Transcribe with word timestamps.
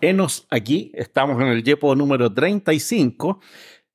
Enos 0.00 0.46
aquí, 0.48 0.92
estamos 0.94 1.42
en 1.42 1.48
el 1.48 1.64
YEPO 1.64 1.96
número 1.96 2.32
35 2.32 3.40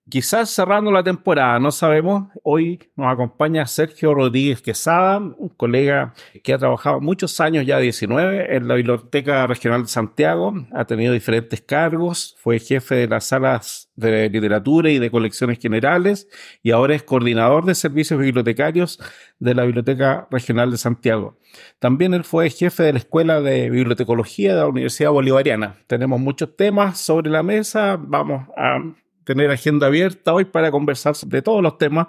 Quizás 0.09 0.49
cerrando 0.49 0.91
la 0.91 1.01
temporada, 1.01 1.59
no 1.59 1.71
sabemos. 1.71 2.25
Hoy 2.43 2.91
nos 2.97 3.11
acompaña 3.11 3.65
Sergio 3.65 4.13
Rodríguez 4.13 4.61
Quesada, 4.61 5.17
un 5.17 5.47
colega 5.55 6.13
que 6.43 6.53
ha 6.53 6.57
trabajado 6.57 6.99
muchos 6.99 7.39
años, 7.39 7.65
ya 7.65 7.79
19, 7.79 8.53
en 8.53 8.67
la 8.67 8.75
Biblioteca 8.75 9.47
Regional 9.47 9.83
de 9.83 9.87
Santiago. 9.87 10.53
Ha 10.73 10.83
tenido 10.85 11.13
diferentes 11.13 11.61
cargos, 11.61 12.35
fue 12.37 12.59
jefe 12.59 12.95
de 12.95 13.07
las 13.07 13.27
salas 13.27 13.89
de 13.95 14.29
literatura 14.29 14.89
y 14.89 14.99
de 14.99 15.09
colecciones 15.09 15.57
generales 15.57 16.27
y 16.61 16.71
ahora 16.71 16.95
es 16.95 17.03
coordinador 17.03 17.63
de 17.63 17.73
servicios 17.73 18.19
bibliotecarios 18.19 18.99
de 19.39 19.55
la 19.55 19.63
Biblioteca 19.63 20.27
Regional 20.29 20.69
de 20.69 20.77
Santiago. 20.77 21.37
También 21.79 22.13
él 22.13 22.25
fue 22.25 22.49
jefe 22.49 22.83
de 22.83 22.91
la 22.91 22.99
Escuela 22.99 23.39
de 23.39 23.69
Bibliotecología 23.69 24.53
de 24.53 24.59
la 24.59 24.67
Universidad 24.67 25.11
Bolivariana. 25.11 25.77
Tenemos 25.87 26.19
muchos 26.19 26.57
temas 26.57 26.99
sobre 26.99 27.31
la 27.31 27.41
mesa. 27.41 27.97
Vamos 27.97 28.49
a 28.57 28.79
tener 29.23 29.51
agenda 29.51 29.87
abierta 29.87 30.33
hoy 30.33 30.45
para 30.45 30.71
conversar 30.71 31.15
de 31.15 31.41
todos 31.41 31.61
los 31.61 31.77
temas 31.77 32.07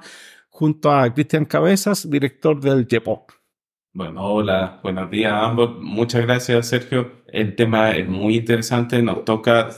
junto 0.49 0.93
a 0.93 1.13
Cristian 1.13 1.45
Cabezas, 1.45 2.09
director 2.09 2.61
del 2.61 2.87
JEPO. 2.87 3.27
Bueno, 3.93 4.25
hola, 4.25 4.81
buenos 4.83 5.11
días 5.11 5.33
a 5.33 5.47
ambos. 5.47 5.81
Muchas 5.81 6.23
gracias, 6.23 6.69
Sergio. 6.69 7.25
El 7.29 7.55
tema 7.55 7.93
es 7.93 8.09
muy 8.09 8.37
interesante, 8.37 9.03
nos 9.03 9.25
toca, 9.25 9.69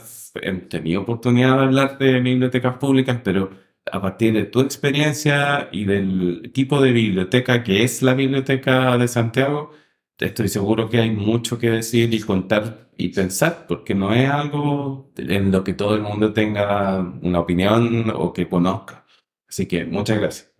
he 0.41 0.53
tenido 0.53 1.01
oportunidad 1.01 1.57
de 1.57 1.63
hablar 1.63 1.97
de 1.97 2.19
bibliotecas 2.19 2.77
públicas, 2.77 3.19
pero 3.23 3.51
a 3.91 4.01
partir 4.01 4.33
de 4.33 4.45
tu 4.45 4.61
experiencia 4.61 5.69
y 5.71 5.85
del 5.85 6.51
tipo 6.53 6.81
de 6.81 6.91
biblioteca 6.91 7.63
que 7.63 7.83
es 7.83 8.01
la 8.01 8.13
Biblioteca 8.13 8.97
de 8.97 9.07
Santiago, 9.07 9.71
estoy 10.19 10.47
seguro 10.47 10.89
que 10.89 10.99
hay 10.99 11.11
mucho 11.11 11.59
que 11.59 11.69
decir 11.69 12.13
y 12.13 12.21
contar 12.21 12.89
y 12.97 13.09
pensar, 13.09 13.65
porque 13.67 13.93
no 13.93 14.13
es 14.13 14.29
algo 14.29 15.11
en 15.17 15.51
lo 15.51 15.63
que 15.63 15.73
todo 15.73 15.95
el 15.95 16.01
mundo 16.01 16.33
tenga 16.33 16.99
una 17.21 17.39
opinión 17.39 18.11
o 18.15 18.33
que 18.33 18.49
conozca. 18.49 19.05
Así 19.47 19.67
que 19.67 19.85
muchas 19.85 20.19
gracias. 20.19 20.53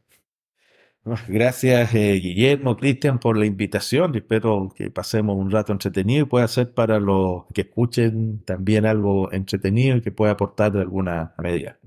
Gracias, 1.29 1.95
eh, 1.95 2.19
Guillermo, 2.21 2.75
Cristian, 2.75 3.19
por 3.19 3.37
la 3.37 3.45
invitación. 3.45 4.13
Espero 4.15 4.69
que 4.75 4.91
pasemos 4.91 5.37
un 5.37 5.49
rato 5.49 5.71
entretenido 5.71 6.23
y 6.25 6.27
pueda 6.27 6.47
ser 6.49 6.73
para 6.73 6.99
los 6.99 7.45
que 7.53 7.61
escuchen 7.61 8.43
también 8.43 8.85
algo 8.85 9.31
entretenido 9.31 9.97
y 9.97 10.01
que 10.01 10.11
pueda 10.11 10.33
aportar 10.33 10.73
de 10.73 10.81
alguna 10.81 11.33
medida. 11.37 11.79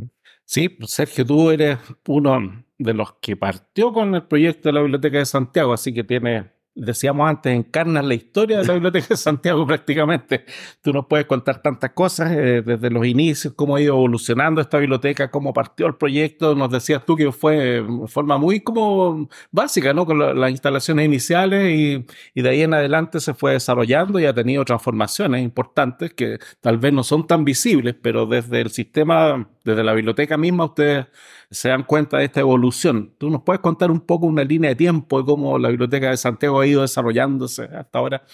Sí, 0.44 0.78
Sergio, 0.86 1.26
tú 1.26 1.50
eres 1.50 1.78
uno 2.06 2.64
de 2.78 2.94
los 2.94 3.12
que 3.20 3.36
partió 3.36 3.92
con 3.92 4.14
el 4.14 4.22
proyecto 4.22 4.70
de 4.70 4.72
la 4.72 4.80
Biblioteca 4.80 5.18
de 5.18 5.26
Santiago, 5.26 5.74
así 5.74 5.92
que 5.92 6.02
tienes 6.02 6.46
decíamos 6.80 7.28
antes, 7.28 7.54
encarnas 7.54 8.04
la 8.04 8.14
historia 8.14 8.58
de 8.58 8.64
la 8.64 8.72
Biblioteca 8.74 9.08
de 9.10 9.16
Santiago 9.16 9.66
prácticamente. 9.66 10.44
Tú 10.80 10.92
nos 10.92 11.06
puedes 11.06 11.26
contar 11.26 11.60
tantas 11.62 11.90
cosas 11.90 12.32
eh, 12.32 12.62
desde 12.64 12.90
los 12.90 13.06
inicios, 13.06 13.54
cómo 13.54 13.76
ha 13.76 13.80
ido 13.80 13.94
evolucionando 13.94 14.60
esta 14.60 14.78
biblioteca, 14.78 15.30
cómo 15.30 15.52
partió 15.52 15.86
el 15.86 15.96
proyecto. 15.96 16.54
Nos 16.54 16.70
decías 16.70 17.04
tú 17.04 17.16
que 17.16 17.30
fue 17.32 17.56
de 17.56 18.06
forma 18.08 18.38
muy 18.38 18.60
como 18.60 19.28
básica, 19.50 19.92
¿no? 19.92 20.06
Con 20.06 20.40
las 20.40 20.50
instalaciones 20.50 21.04
iniciales 21.04 21.70
y, 21.70 22.06
y, 22.34 22.42
de 22.42 22.48
ahí 22.48 22.62
en 22.62 22.74
adelante 22.74 23.20
se 23.20 23.34
fue 23.34 23.52
desarrollando 23.52 24.18
y 24.18 24.24
ha 24.24 24.34
tenido 24.34 24.64
transformaciones 24.64 25.42
importantes 25.42 26.14
que 26.14 26.38
tal 26.60 26.78
vez 26.78 26.92
no 26.92 27.04
son 27.04 27.26
tan 27.26 27.44
visibles, 27.44 27.94
pero 28.00 28.26
desde 28.26 28.60
el 28.60 28.70
sistema, 28.70 29.48
desde 29.64 29.84
la 29.84 29.92
biblioteca 29.92 30.36
misma, 30.36 30.64
ustedes 30.64 31.06
se 31.50 31.68
dan 31.68 31.84
cuenta 31.84 32.18
de 32.18 32.24
esta 32.24 32.40
evolución. 32.40 33.14
¿Tú 33.18 33.30
nos 33.30 33.42
puedes 33.42 33.60
contar 33.60 33.90
un 33.90 34.00
poco 34.00 34.26
una 34.26 34.44
línea 34.44 34.70
de 34.70 34.76
tiempo 34.76 35.20
de 35.20 35.26
cómo 35.26 35.58
la 35.58 35.68
Biblioteca 35.68 36.10
de 36.10 36.16
Santiago 36.16 36.60
ha 36.60 36.66
ido 36.66 36.82
desarrollándose 36.82 37.64
hasta 37.64 37.98
ahora? 37.98 38.24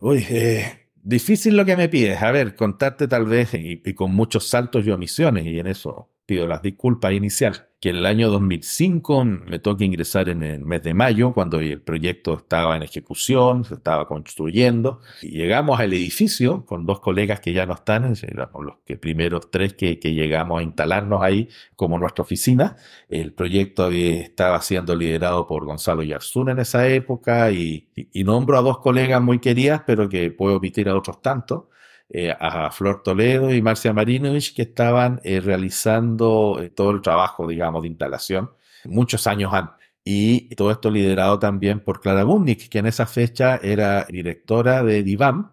Uy, 0.00 0.24
eh, 0.30 0.88
difícil 0.94 1.56
lo 1.56 1.64
que 1.64 1.76
me 1.76 1.88
pides. 1.88 2.22
A 2.22 2.30
ver, 2.30 2.54
contarte 2.54 3.08
tal 3.08 3.26
vez 3.26 3.54
y, 3.54 3.82
y 3.84 3.94
con 3.94 4.14
muchos 4.14 4.48
saltos 4.48 4.86
y 4.86 4.90
omisiones, 4.90 5.46
y 5.46 5.58
en 5.58 5.66
eso 5.66 6.10
pido 6.26 6.46
las 6.46 6.62
disculpas 6.62 7.12
inicial 7.12 7.67
que 7.80 7.90
en 7.90 7.96
el 7.96 8.06
año 8.06 8.28
2005 8.28 9.24
me 9.24 9.60
toca 9.60 9.84
ingresar 9.84 10.28
en 10.28 10.42
el 10.42 10.64
mes 10.64 10.82
de 10.82 10.94
mayo, 10.94 11.32
cuando 11.32 11.60
el 11.60 11.80
proyecto 11.80 12.38
estaba 12.38 12.76
en 12.76 12.82
ejecución, 12.82 13.64
se 13.64 13.74
estaba 13.74 14.08
construyendo. 14.08 15.00
Y 15.22 15.38
llegamos 15.38 15.78
al 15.78 15.92
edificio 15.92 16.66
con 16.66 16.86
dos 16.86 16.98
colegas 16.98 17.38
que 17.40 17.52
ya 17.52 17.66
no 17.66 17.74
están, 17.74 18.02
los 18.02 18.74
que 18.84 18.96
primeros 18.96 19.50
tres 19.50 19.74
que, 19.74 19.94
llegamos 19.94 20.58
a 20.60 20.62
instalarnos 20.64 21.22
ahí 21.22 21.48
como 21.76 21.98
nuestra 21.98 22.22
oficina. 22.22 22.76
El 23.08 23.32
proyecto 23.32 23.90
estaba 23.90 24.60
siendo 24.60 24.96
liderado 24.96 25.46
por 25.46 25.64
Gonzalo 25.64 26.02
Yarzún 26.02 26.50
en 26.50 26.58
esa 26.58 26.88
época 26.88 27.52
y, 27.52 27.88
y 27.94 28.24
nombro 28.24 28.58
a 28.58 28.62
dos 28.62 28.78
colegas 28.78 29.22
muy 29.22 29.38
queridas, 29.38 29.82
pero 29.86 30.08
que 30.08 30.32
puedo 30.32 30.56
omitir 30.56 30.88
a 30.88 30.96
otros 30.96 31.22
tantos. 31.22 31.64
Eh, 32.10 32.34
a 32.38 32.70
Flor 32.70 33.02
Toledo 33.02 33.52
y 33.52 33.60
Marcia 33.60 33.92
Marinovich, 33.92 34.54
que 34.54 34.62
estaban 34.62 35.20
eh, 35.24 35.40
realizando 35.40 36.58
eh, 36.58 36.70
todo 36.70 36.90
el 36.90 37.02
trabajo, 37.02 37.46
digamos, 37.46 37.82
de 37.82 37.88
instalación 37.88 38.50
muchos 38.86 39.26
años 39.26 39.52
antes. 39.52 39.86
Y 40.04 40.54
todo 40.54 40.70
esto 40.70 40.90
liderado 40.90 41.38
también 41.38 41.80
por 41.80 42.00
Clara 42.00 42.24
Bundnik, 42.24 42.70
que 42.70 42.78
en 42.78 42.86
esa 42.86 43.06
fecha 43.06 43.56
era 43.62 44.06
directora 44.06 44.82
de 44.82 45.02
DIVAM 45.02 45.52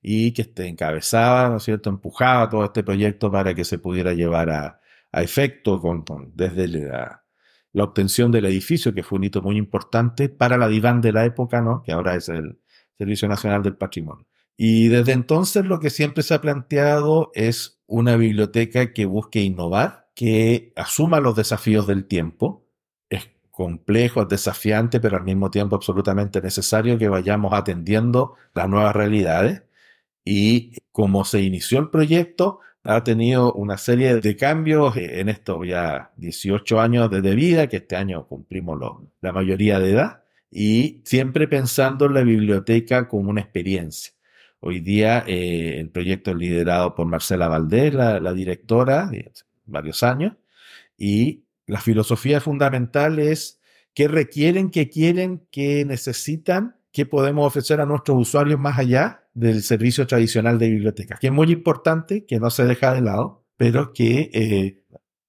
y 0.00 0.32
que 0.32 0.42
este, 0.42 0.68
encabezaba, 0.68 1.48
¿no 1.48 1.56
es 1.56 1.64
cierto?, 1.64 1.90
empujaba 1.90 2.48
todo 2.48 2.64
este 2.64 2.84
proyecto 2.84 3.30
para 3.32 3.54
que 3.54 3.64
se 3.64 3.78
pudiera 3.78 4.12
llevar 4.14 4.50
a, 4.50 4.80
efecto 5.12 5.80
con, 5.80 6.04
desde 6.34 6.68
la, 6.68 7.24
la, 7.72 7.84
obtención 7.84 8.30
del 8.30 8.44
edificio, 8.46 8.94
que 8.94 9.02
fue 9.02 9.18
un 9.18 9.24
hito 9.24 9.42
muy 9.42 9.56
importante 9.56 10.28
para 10.28 10.56
la 10.58 10.68
DIVAM 10.68 11.00
de 11.00 11.12
la 11.12 11.24
época, 11.24 11.60
¿no?, 11.62 11.82
que 11.82 11.92
ahora 11.92 12.14
es 12.14 12.28
el 12.28 12.60
Servicio 12.96 13.28
Nacional 13.28 13.62
del 13.62 13.76
Patrimonio. 13.76 14.26
Y 14.56 14.88
desde 14.88 15.12
entonces 15.12 15.66
lo 15.66 15.80
que 15.80 15.90
siempre 15.90 16.22
se 16.22 16.34
ha 16.34 16.40
planteado 16.40 17.30
es 17.34 17.80
una 17.86 18.16
biblioteca 18.16 18.92
que 18.92 19.04
busque 19.06 19.40
innovar, 19.42 20.08
que 20.14 20.72
asuma 20.76 21.20
los 21.20 21.36
desafíos 21.36 21.86
del 21.86 22.06
tiempo. 22.06 22.64
Es 23.10 23.30
complejo, 23.50 24.22
es 24.22 24.28
desafiante, 24.28 25.00
pero 25.00 25.18
al 25.18 25.24
mismo 25.24 25.50
tiempo 25.50 25.76
absolutamente 25.76 26.40
necesario 26.40 26.98
que 26.98 27.08
vayamos 27.08 27.52
atendiendo 27.52 28.34
las 28.54 28.68
nuevas 28.68 28.96
realidades. 28.96 29.62
Y 30.24 30.72
como 30.92 31.24
se 31.24 31.42
inició 31.42 31.78
el 31.80 31.90
proyecto, 31.90 32.60
ha 32.82 33.04
tenido 33.04 33.52
una 33.52 33.78
serie 33.78 34.16
de 34.20 34.36
cambios 34.36 34.96
en 34.96 35.28
estos 35.28 35.66
ya 35.66 36.12
18 36.16 36.80
años 36.80 37.10
de 37.10 37.34
vida, 37.34 37.68
que 37.68 37.78
este 37.78 37.96
año 37.96 38.26
cumplimos 38.26 38.78
la 39.20 39.32
mayoría 39.32 39.78
de 39.80 39.90
edad, 39.92 40.24
y 40.50 41.02
siempre 41.04 41.48
pensando 41.48 42.06
en 42.06 42.14
la 42.14 42.22
biblioteca 42.22 43.08
como 43.08 43.30
una 43.30 43.40
experiencia 43.42 44.15
Hoy 44.60 44.80
día 44.80 45.24
eh, 45.26 45.78
el 45.78 45.90
proyecto 45.90 46.30
es 46.30 46.36
liderado 46.36 46.94
por 46.94 47.06
Marcela 47.06 47.48
Valdés, 47.48 47.94
la, 47.94 48.32
directora, 48.32 49.10
varios 49.66 50.02
años, 50.02 50.34
y 50.96 51.44
la 51.66 51.80
filosofía 51.80 52.40
fundamental 52.40 53.18
es 53.18 53.60
qué 53.94 54.08
requieren, 54.08 54.70
qué 54.70 54.88
quieren, 54.88 55.46
qué 55.50 55.84
necesitan, 55.84 56.76
qué 56.92 57.06
podemos 57.06 57.46
ofrecer 57.46 57.80
a 57.80 57.86
nuestros 57.86 58.18
usuarios 58.18 58.58
más 58.58 58.78
allá 58.78 59.28
del 59.34 59.62
servicio 59.62 60.06
tradicional 60.06 60.58
de 60.58 60.70
bibliotecas, 60.70 61.20
que 61.20 61.26
es 61.26 61.32
muy 61.32 61.52
importante, 61.52 62.24
que 62.24 62.40
no 62.40 62.50
se 62.50 62.64
deja 62.64 62.94
de 62.94 63.02
lado, 63.02 63.44
pero 63.56 63.92
que 63.92 64.30
eh, 64.32 64.82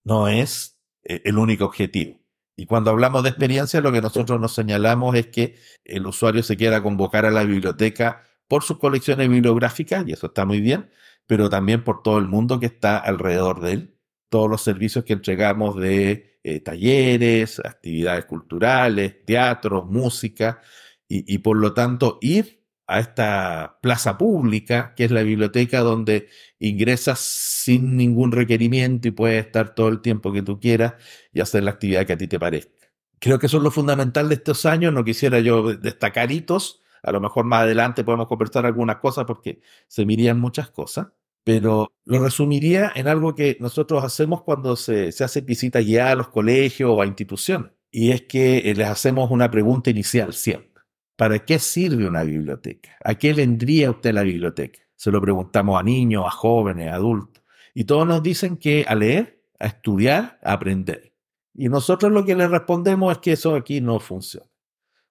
no 0.03 0.29
es 0.29 0.77
eh, 1.03 1.21
el 1.25 1.37
único 1.37 1.65
objetivo. 1.65 2.17
Y 2.55 2.65
cuando 2.65 2.89
hablamos 2.89 3.23
de 3.23 3.29
experiencia, 3.29 3.81
lo 3.81 3.91
que 3.91 4.01
nosotros 4.01 4.39
nos 4.39 4.55
señalamos 4.55 5.15
es 5.15 5.27
que 5.27 5.55
el 5.85 6.07
usuario 6.07 6.41
se 6.41 6.57
quiera 6.57 6.81
convocar 6.81 7.25
a 7.25 7.31
la 7.31 7.43
biblioteca 7.43 8.23
por 8.47 8.63
sus 8.63 8.77
colecciones 8.77 9.29
bibliográficas, 9.29 10.07
y 10.07 10.13
eso 10.13 10.27
está 10.27 10.45
muy 10.45 10.61
bien, 10.61 10.89
pero 11.25 11.49
también 11.49 11.83
por 11.83 12.01
todo 12.03 12.17
el 12.17 12.27
mundo 12.27 12.59
que 12.59 12.67
está 12.67 12.97
alrededor 12.97 13.61
de 13.61 13.73
él, 13.73 13.97
todos 14.29 14.49
los 14.49 14.61
servicios 14.61 15.05
que 15.05 15.13
entregamos 15.13 15.75
de 15.77 16.39
eh, 16.43 16.59
talleres, 16.61 17.59
actividades 17.59 18.25
culturales, 18.25 19.25
teatro, 19.25 19.83
música, 19.85 20.61
y, 21.09 21.37
por 21.37 21.57
lo 21.57 21.73
tanto 21.73 22.19
ir 22.21 22.65
a 22.85 22.99
esta 22.99 23.79
plaza 23.81 24.17
pública, 24.17 24.93
que 24.95 25.05
es 25.05 25.11
la 25.11 25.23
biblioteca 25.23 25.79
donde 25.79 26.27
ingresas 26.59 27.19
sin 27.19 27.95
ningún 27.95 28.31
requerimiento 28.31 29.07
y 29.07 29.11
puedes 29.11 29.45
estar 29.45 29.73
todo 29.75 29.87
el 29.89 30.01
tiempo 30.01 30.33
que 30.33 30.41
tú 30.41 30.59
quieras 30.59 30.95
y 31.31 31.39
hacer 31.39 31.63
la 31.63 31.71
actividad 31.71 32.05
que 32.05 32.13
a 32.13 32.17
ti 32.17 32.27
te 32.27 32.39
parezca. 32.39 32.71
Creo 33.19 33.39
que 33.39 33.47
eso 33.47 33.57
es 33.57 33.63
lo 33.63 33.71
fundamental 33.71 34.29
de 34.29 34.35
estos 34.35 34.65
años, 34.65 34.93
no 34.93 35.03
quisiera 35.03 35.39
yo 35.39 35.73
destacar 35.75 36.31
hitos, 36.31 36.81
a 37.03 37.11
lo 37.11 37.21
mejor 37.21 37.45
más 37.45 37.63
adelante 37.63 38.03
podemos 38.03 38.27
conversar 38.27 38.65
algunas 38.65 38.97
cosas 38.97 39.25
porque 39.25 39.61
se 39.87 40.05
mirían 40.05 40.39
muchas 40.39 40.69
cosas, 40.69 41.07
pero 41.43 41.91
lo 42.05 42.19
resumiría 42.19 42.91
en 42.95 43.07
algo 43.07 43.33
que 43.35 43.57
nosotros 43.59 44.03
hacemos 44.03 44.43
cuando 44.43 44.75
se, 44.75 45.11
se 45.11 45.23
hace 45.23 45.41
visita 45.41 45.81
ya 45.81 46.11
a 46.11 46.15
los 46.15 46.29
colegios 46.29 46.91
o 46.91 47.01
a 47.01 47.05
instituciones. 47.05 47.71
Y 47.91 48.11
es 48.11 48.23
que 48.23 48.57
eh, 48.59 48.75
les 48.75 48.87
hacemos 48.87 49.31
una 49.31 49.49
pregunta 49.49 49.89
inicial 49.89 50.33
siempre. 50.33 50.83
¿Para 51.15 51.39
qué 51.45 51.57
sirve 51.57 52.07
una 52.07 52.23
biblioteca? 52.23 52.95
¿A 53.03 53.15
qué 53.15 53.33
vendría 53.33 53.89
usted 53.89 54.13
la 54.13 54.23
biblioteca? 54.23 54.79
Se 54.95 55.11
lo 55.11 55.21
preguntamos 55.21 55.79
a 55.79 55.83
niños, 55.83 56.25
a 56.25 56.29
jóvenes, 56.29 56.91
a 56.91 56.95
adultos. 56.95 57.43
Y 57.73 57.85
todos 57.85 58.07
nos 58.07 58.21
dicen 58.21 58.57
que 58.57 58.85
a 58.87 58.93
leer, 58.93 59.43
a 59.59 59.67
estudiar, 59.67 60.39
a 60.43 60.53
aprender. 60.53 61.13
Y 61.53 61.69
nosotros 61.69 62.11
lo 62.11 62.23
que 62.23 62.35
les 62.35 62.51
respondemos 62.51 63.11
es 63.11 63.17
que 63.19 63.31
eso 63.31 63.55
aquí 63.55 63.81
no 63.81 63.99
funciona. 63.99 64.47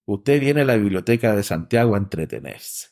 Usted 0.06 0.41
viene 0.41 0.62
a 0.62 0.64
la 0.64 0.76
Biblioteca 0.76 1.37
de 1.37 1.43
Santiago 1.43 1.94
a 1.94 1.99
entretenerse. 1.99 2.88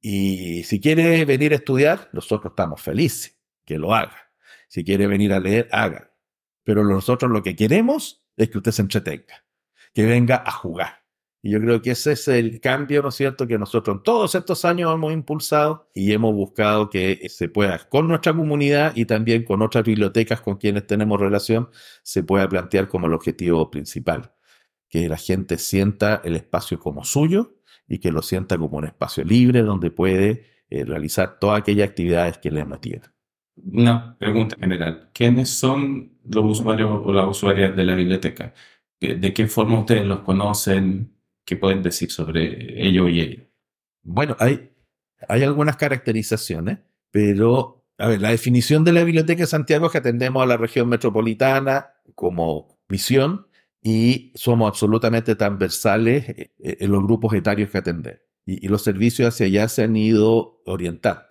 Y 0.00 0.64
si 0.64 0.80
quiere 0.80 1.24
venir 1.24 1.52
a 1.52 1.56
estudiar, 1.56 2.10
nosotros 2.12 2.52
estamos 2.52 2.80
felices 2.82 3.38
que 3.64 3.78
lo 3.78 3.94
haga. 3.94 4.32
Si 4.68 4.84
quiere 4.84 5.06
venir 5.06 5.32
a 5.32 5.40
leer, 5.40 5.68
haga. 5.70 6.12
Pero 6.64 6.84
nosotros 6.84 7.30
lo 7.30 7.42
que 7.42 7.56
queremos 7.56 8.24
es 8.36 8.50
que 8.50 8.58
usted 8.58 8.72
se 8.72 8.82
entretenga, 8.82 9.44
que 9.94 10.04
venga 10.04 10.42
a 10.44 10.50
jugar. 10.50 11.02
Y 11.44 11.50
yo 11.50 11.60
creo 11.60 11.82
que 11.82 11.90
ese 11.90 12.12
es 12.12 12.28
el 12.28 12.60
cambio, 12.60 13.02
¿no 13.02 13.08
es 13.08 13.16
cierto?, 13.16 13.48
que 13.48 13.58
nosotros 13.58 13.96
en 13.96 14.02
todos 14.04 14.34
estos 14.36 14.64
años 14.64 14.94
hemos 14.94 15.12
impulsado 15.12 15.90
y 15.92 16.12
hemos 16.12 16.32
buscado 16.34 16.88
que 16.88 17.28
se 17.28 17.48
pueda, 17.48 17.78
con 17.88 18.06
nuestra 18.06 18.32
comunidad 18.32 18.92
y 18.94 19.06
también 19.06 19.44
con 19.44 19.60
otras 19.60 19.82
bibliotecas 19.84 20.40
con 20.40 20.56
quienes 20.56 20.86
tenemos 20.86 21.20
relación, 21.20 21.68
se 22.04 22.22
pueda 22.22 22.48
plantear 22.48 22.86
como 22.86 23.08
el 23.08 23.14
objetivo 23.14 23.70
principal. 23.70 24.32
Que 24.92 25.08
la 25.08 25.16
gente 25.16 25.58
sienta 25.58 26.20
el 26.22 26.36
espacio 26.36 26.78
como 26.78 27.02
suyo 27.02 27.56
y 27.88 27.98
que 27.98 28.12
lo 28.12 28.22
sienta 28.22 28.56
como 28.58 28.78
un 28.78 28.84
espacio 28.84 29.24
libre 29.24 29.62
donde 29.62 29.90
puede 29.90 30.44
eh, 30.70 30.84
realizar 30.84 31.38
todas 31.40 31.60
aquellas 31.60 31.88
actividades 31.88 32.38
que 32.38 32.50
le 32.50 32.64
mantienen. 32.64 33.10
Una 33.56 34.16
pregunta 34.18 34.56
general. 34.60 35.10
¿Quiénes 35.12 35.50
son 35.50 36.12
los 36.24 36.58
usuarios 36.58 36.90
o 37.04 37.12
las 37.12 37.26
usuarias 37.26 37.74
de 37.74 37.84
la 37.84 37.94
biblioteca? 37.94 38.54
¿De 39.00 39.34
qué 39.34 39.46
forma 39.48 39.80
ustedes 39.80 40.06
los 40.06 40.20
conocen? 40.20 41.16
¿Qué 41.44 41.56
pueden 41.56 41.82
decir 41.82 42.10
sobre 42.10 42.86
ello 42.86 43.08
y 43.08 43.20
ello? 43.20 43.42
Bueno, 44.02 44.36
hay, 44.38 44.70
hay 45.28 45.42
algunas 45.42 45.76
caracterizaciones, 45.76 46.78
pero, 47.10 47.84
a 47.98 48.08
ver, 48.08 48.20
la 48.20 48.30
definición 48.30 48.84
de 48.84 48.92
la 48.92 49.04
Biblioteca 49.04 49.42
de 49.42 49.46
Santiago 49.46 49.86
es 49.86 49.92
que 49.92 49.98
atendemos 49.98 50.42
a 50.42 50.46
la 50.46 50.56
región 50.56 50.88
metropolitana 50.88 51.90
como 52.14 52.78
misión 52.88 53.48
y 53.82 54.32
somos 54.36 54.68
absolutamente 54.68 55.34
transversales 55.34 56.28
eh, 56.28 56.50
en 56.58 56.92
los 56.92 57.02
grupos 57.02 57.34
etarios 57.34 57.70
que 57.70 57.78
atendemos. 57.78 58.20
Y, 58.46 58.68
los 58.68 58.82
servicios 58.82 59.28
hacia 59.28 59.46
allá 59.46 59.68
se 59.68 59.84
han 59.84 59.96
ido 59.96 60.62
orientando. 60.66 61.24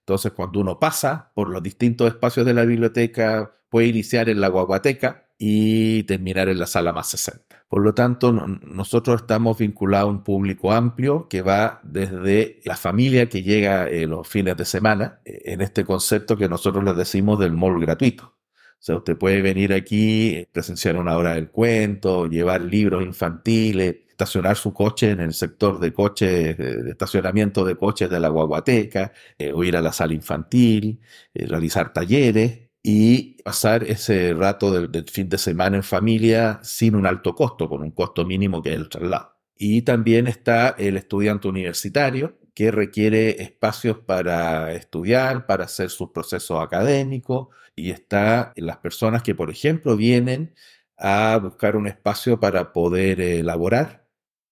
Entonces, 0.00 0.32
cuando 0.32 0.60
uno 0.60 0.78
pasa 0.78 1.32
por 1.34 1.48
los 1.48 1.62
distintos 1.62 2.08
espacios 2.08 2.46
de 2.46 2.54
la 2.54 2.64
biblioteca, 2.64 3.56
puede 3.68 3.88
iniciar 3.88 4.28
en 4.28 4.40
la 4.40 4.48
guaguateca 4.48 5.28
y 5.38 6.04
terminar 6.04 6.48
en 6.48 6.58
la 6.58 6.66
sala 6.66 6.92
más 6.92 7.08
60. 7.08 7.66
Por 7.68 7.82
lo 7.82 7.94
tanto, 7.94 8.32
nosotros 8.32 9.22
estamos 9.22 9.58
vinculados 9.58 10.08
a 10.08 10.10
un 10.10 10.24
público 10.24 10.72
amplio 10.72 11.28
que 11.28 11.42
va 11.42 11.80
desde 11.82 12.60
la 12.64 12.76
familia 12.76 13.28
que 13.28 13.42
llega 13.42 13.88
en 13.88 14.10
los 14.10 14.28
fines 14.28 14.56
de 14.56 14.64
semana, 14.64 15.20
eh, 15.24 15.42
en 15.46 15.60
este 15.60 15.84
concepto 15.84 16.36
que 16.36 16.48
nosotros 16.48 16.84
les 16.84 16.96
decimos 16.96 17.38
del 17.38 17.52
mall 17.52 17.80
gratuito. 17.80 18.35
O 18.78 18.82
sea, 18.86 18.96
usted 18.96 19.16
puede 19.16 19.42
venir 19.42 19.72
aquí, 19.72 20.46
presenciar 20.52 20.96
una 20.96 21.16
hora 21.16 21.34
del 21.34 21.50
cuento, 21.50 22.26
llevar 22.28 22.60
libros 22.62 23.04
infantiles, 23.04 23.96
estacionar 24.16 24.56
su 24.56 24.72
coche 24.72 25.10
en 25.10 25.20
el 25.20 25.34
sector 25.34 25.78
de 25.78 25.92
coches, 25.92 26.56
de 26.56 26.90
estacionamiento 26.90 27.64
de 27.64 27.76
coches 27.76 28.08
de 28.08 28.18
la 28.18 28.28
guaguateca, 28.28 29.12
eh, 29.38 29.52
o 29.52 29.62
ir 29.64 29.76
a 29.76 29.82
la 29.82 29.92
sala 29.92 30.14
infantil, 30.14 31.00
eh, 31.34 31.46
realizar 31.46 31.92
talleres 31.92 32.70
y 32.82 33.42
pasar 33.42 33.82
ese 33.84 34.32
rato 34.32 34.70
del, 34.88 35.04
fin 35.10 35.28
de 35.28 35.38
semana 35.38 35.76
en 35.76 35.82
familia 35.82 36.60
sin 36.62 36.94
un 36.94 37.04
alto 37.04 37.34
costo, 37.34 37.68
con 37.68 37.82
un 37.82 37.90
costo 37.90 38.24
mínimo 38.24 38.62
que 38.62 38.70
es 38.70 38.76
el 38.76 38.88
traslado. 38.88 39.34
Y 39.56 39.82
también 39.82 40.28
está 40.28 40.70
el 40.78 40.96
estudiante 40.96 41.48
universitario, 41.48 42.38
que 42.56 42.70
requiere 42.70 43.42
espacios 43.42 43.98
para 43.98 44.72
estudiar, 44.72 45.44
para 45.44 45.64
hacer 45.66 45.90
sus 45.90 46.10
procesos 46.10 46.64
académicos, 46.64 47.48
y 47.76 47.90
está 47.90 48.54
las 48.56 48.78
personas 48.78 49.22
que, 49.22 49.34
por 49.34 49.50
ejemplo, 49.50 49.94
vienen 49.94 50.54
a 50.96 51.38
buscar 51.42 51.76
un 51.76 51.86
espacio 51.86 52.40
para 52.40 52.72
poder 52.72 53.20
elaborar, 53.20 54.06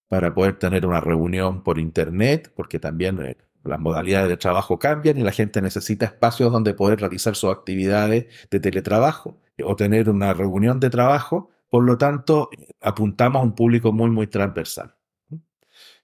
para 0.09 0.35
poder 0.35 0.59
tener 0.59 0.85
una 0.87 1.01
reunión 1.01 1.63
por 1.63 1.79
internet, 1.79 2.53
porque 2.55 2.79
también 2.79 3.23
eh, 3.23 3.39
las 3.65 3.81
modalidades 3.81 4.29
de 4.29 4.37
trabajo 4.37 4.79
cambian 4.79 5.17
y 5.17 5.23
la 5.23 5.33
gente 5.33 5.63
necesita 5.63 6.05
espacios 6.05 6.53
donde 6.53 6.75
poder 6.75 7.01
realizar 7.01 7.35
sus 7.35 7.51
actividades 7.51 8.27
de 8.51 8.61
teletrabajo 8.61 9.41
o 9.65 9.77
tener 9.77 10.11
una 10.11 10.35
reunión 10.35 10.79
de 10.79 10.91
trabajo. 10.91 11.49
Por 11.71 11.85
lo 11.85 11.97
tanto, 11.97 12.51
apuntamos 12.83 13.41
a 13.41 13.45
un 13.45 13.55
público 13.55 13.93
muy, 13.93 14.11
muy 14.11 14.27
transversal. 14.27 14.95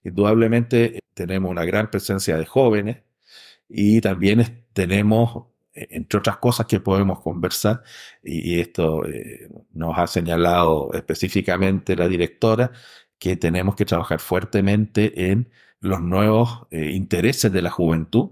Indudablemente 0.04 0.96
eh, 0.96 1.00
tenemos 1.14 1.50
una 1.50 1.64
gran 1.64 1.90
presencia 1.90 2.36
de 2.36 2.46
jóvenes 2.46 2.98
y 3.68 4.00
también 4.00 4.64
tenemos, 4.72 5.46
eh, 5.74 5.88
entre 5.90 6.18
otras 6.18 6.38
cosas 6.38 6.66
que 6.66 6.80
podemos 6.80 7.20
conversar, 7.20 7.82
y, 8.22 8.60
esto 8.60 9.02
nos 9.72 9.98
ha 9.98 10.06
señalado 10.06 10.90
específicamente 10.94 11.96
la 11.96 12.08
directora, 12.08 12.72
que 13.18 13.36
tenemos 13.36 13.76
que 13.76 13.84
trabajar 13.84 14.18
fuertemente 14.20 15.30
en 15.30 15.50
los 15.80 16.00
nuevos 16.00 16.66
eh, 16.70 16.90
intereses 16.92 17.52
de 17.52 17.62
la 17.62 17.70
juventud. 17.70 18.30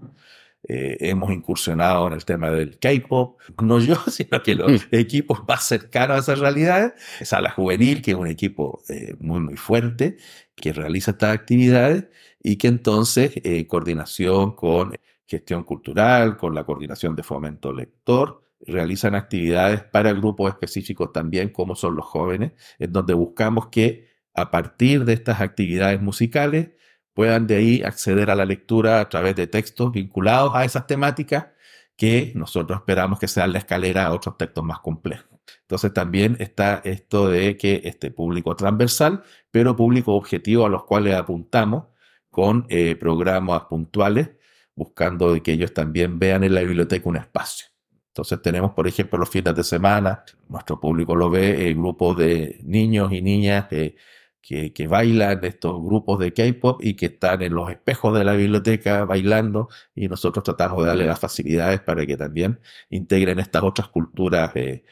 Eh, 0.67 0.97
hemos 0.99 1.31
incursionado 1.31 2.07
en 2.07 2.13
el 2.13 2.25
tema 2.25 2.51
del 2.51 2.77
K-pop, 2.79 3.39
no 3.61 3.79
yo, 3.79 3.95
sino 4.07 4.43
que 4.43 4.55
los 4.55 4.71
mm. 4.71 4.87
equipos 4.91 5.43
más 5.47 5.63
cercanos 5.63 6.17
a 6.17 6.19
esas 6.19 6.39
realidades, 6.39 6.93
la 7.31 7.51
Juvenil, 7.51 8.01
que 8.01 8.11
es 8.11 8.17
un 8.17 8.27
equipo 8.27 8.81
eh, 8.89 9.15
muy, 9.19 9.39
muy 9.39 9.55
fuerte, 9.55 10.17
que 10.59 10.73
realiza 10.73 11.11
estas 11.11 11.33
actividades 11.33 12.07
y 12.41 12.57
que 12.57 12.67
entonces, 12.67 13.33
coordinación 13.67 14.55
con 14.55 14.93
gestión 15.27 15.63
cultural, 15.63 16.37
con 16.37 16.55
la 16.55 16.63
coordinación 16.63 17.15
de 17.15 17.23
fomento 17.23 17.71
lector, 17.71 18.43
realizan 18.61 19.15
actividades 19.15 19.83
para 19.83 20.13
grupos 20.13 20.49
específicos 20.51 21.13
también, 21.13 21.49
como 21.49 21.75
son 21.75 21.95
los 21.95 22.05
jóvenes, 22.05 22.53
en 22.79 22.91
donde 22.91 23.13
buscamos 23.13 23.67
que 23.67 24.09
a 24.33 24.51
partir 24.51 25.05
de 25.05 25.13
estas 25.13 25.41
actividades 25.41 26.01
musicales 26.01 26.69
puedan 27.13 27.47
de 27.47 27.55
ahí 27.57 27.81
acceder 27.83 28.29
a 28.29 28.35
la 28.35 28.45
lectura 28.45 29.01
a 29.01 29.09
través 29.09 29.35
de 29.35 29.47
textos 29.47 29.91
vinculados 29.91 30.53
a 30.55 30.65
esas 30.65 30.87
temáticas 30.87 31.47
que 31.95 32.31
nosotros 32.35 32.79
esperamos 32.79 33.19
que 33.19 33.27
sean 33.27 33.51
la 33.53 33.59
escalera 33.59 34.05
a 34.05 34.13
otros 34.13 34.37
textos 34.37 34.63
más 34.63 34.79
complejos. 34.79 35.28
Entonces 35.61 35.93
también 35.93 36.37
está 36.39 36.81
esto 36.83 37.29
de 37.29 37.57
que 37.57 37.81
este 37.85 38.11
público 38.11 38.55
transversal, 38.55 39.23
pero 39.51 39.75
público 39.75 40.15
objetivo 40.15 40.65
a 40.65 40.69
los 40.69 40.83
cuales 40.83 41.15
apuntamos 41.15 41.85
con 42.29 42.65
eh, 42.69 42.95
programas 42.95 43.63
puntuales, 43.63 44.31
buscando 44.75 45.41
que 45.43 45.53
ellos 45.53 45.73
también 45.73 46.19
vean 46.19 46.43
en 46.43 46.55
la 46.55 46.61
biblioteca 46.61 47.09
un 47.09 47.17
espacio. 47.17 47.67
Entonces 48.07 48.41
tenemos, 48.41 48.71
por 48.71 48.87
ejemplo, 48.87 49.19
los 49.19 49.29
fines 49.29 49.55
de 49.55 49.63
semana, 49.63 50.23
nuestro 50.47 50.79
público 50.79 51.15
lo 51.15 51.29
ve, 51.29 51.67
el 51.67 51.75
grupo 51.75 52.13
de 52.13 52.59
niños 52.63 53.11
y 53.11 53.21
niñas 53.21 53.67
que 53.67 53.95
que, 54.41 54.73
que 54.73 54.87
bailan 54.87 55.43
estos 55.43 55.81
grupos 55.81 56.19
de 56.19 56.33
K-pop 56.33 56.81
y 56.83 56.95
que 56.95 57.07
están 57.07 57.41
en 57.41 57.53
los 57.53 57.69
espejos 57.69 58.17
de 58.17 58.23
la 58.23 58.33
biblioteca 58.33 59.05
bailando 59.05 59.69
y 59.95 60.07
nosotros 60.07 60.43
tratamos 60.43 60.81
de 60.81 60.87
darle 60.87 61.05
las 61.05 61.19
facilidades 61.19 61.81
para 61.81 62.05
que 62.05 62.17
también 62.17 62.59
integren 62.89 63.39
estas 63.39 63.63
otras 63.63 63.89
culturas 63.89 64.51
eh, 64.55 64.83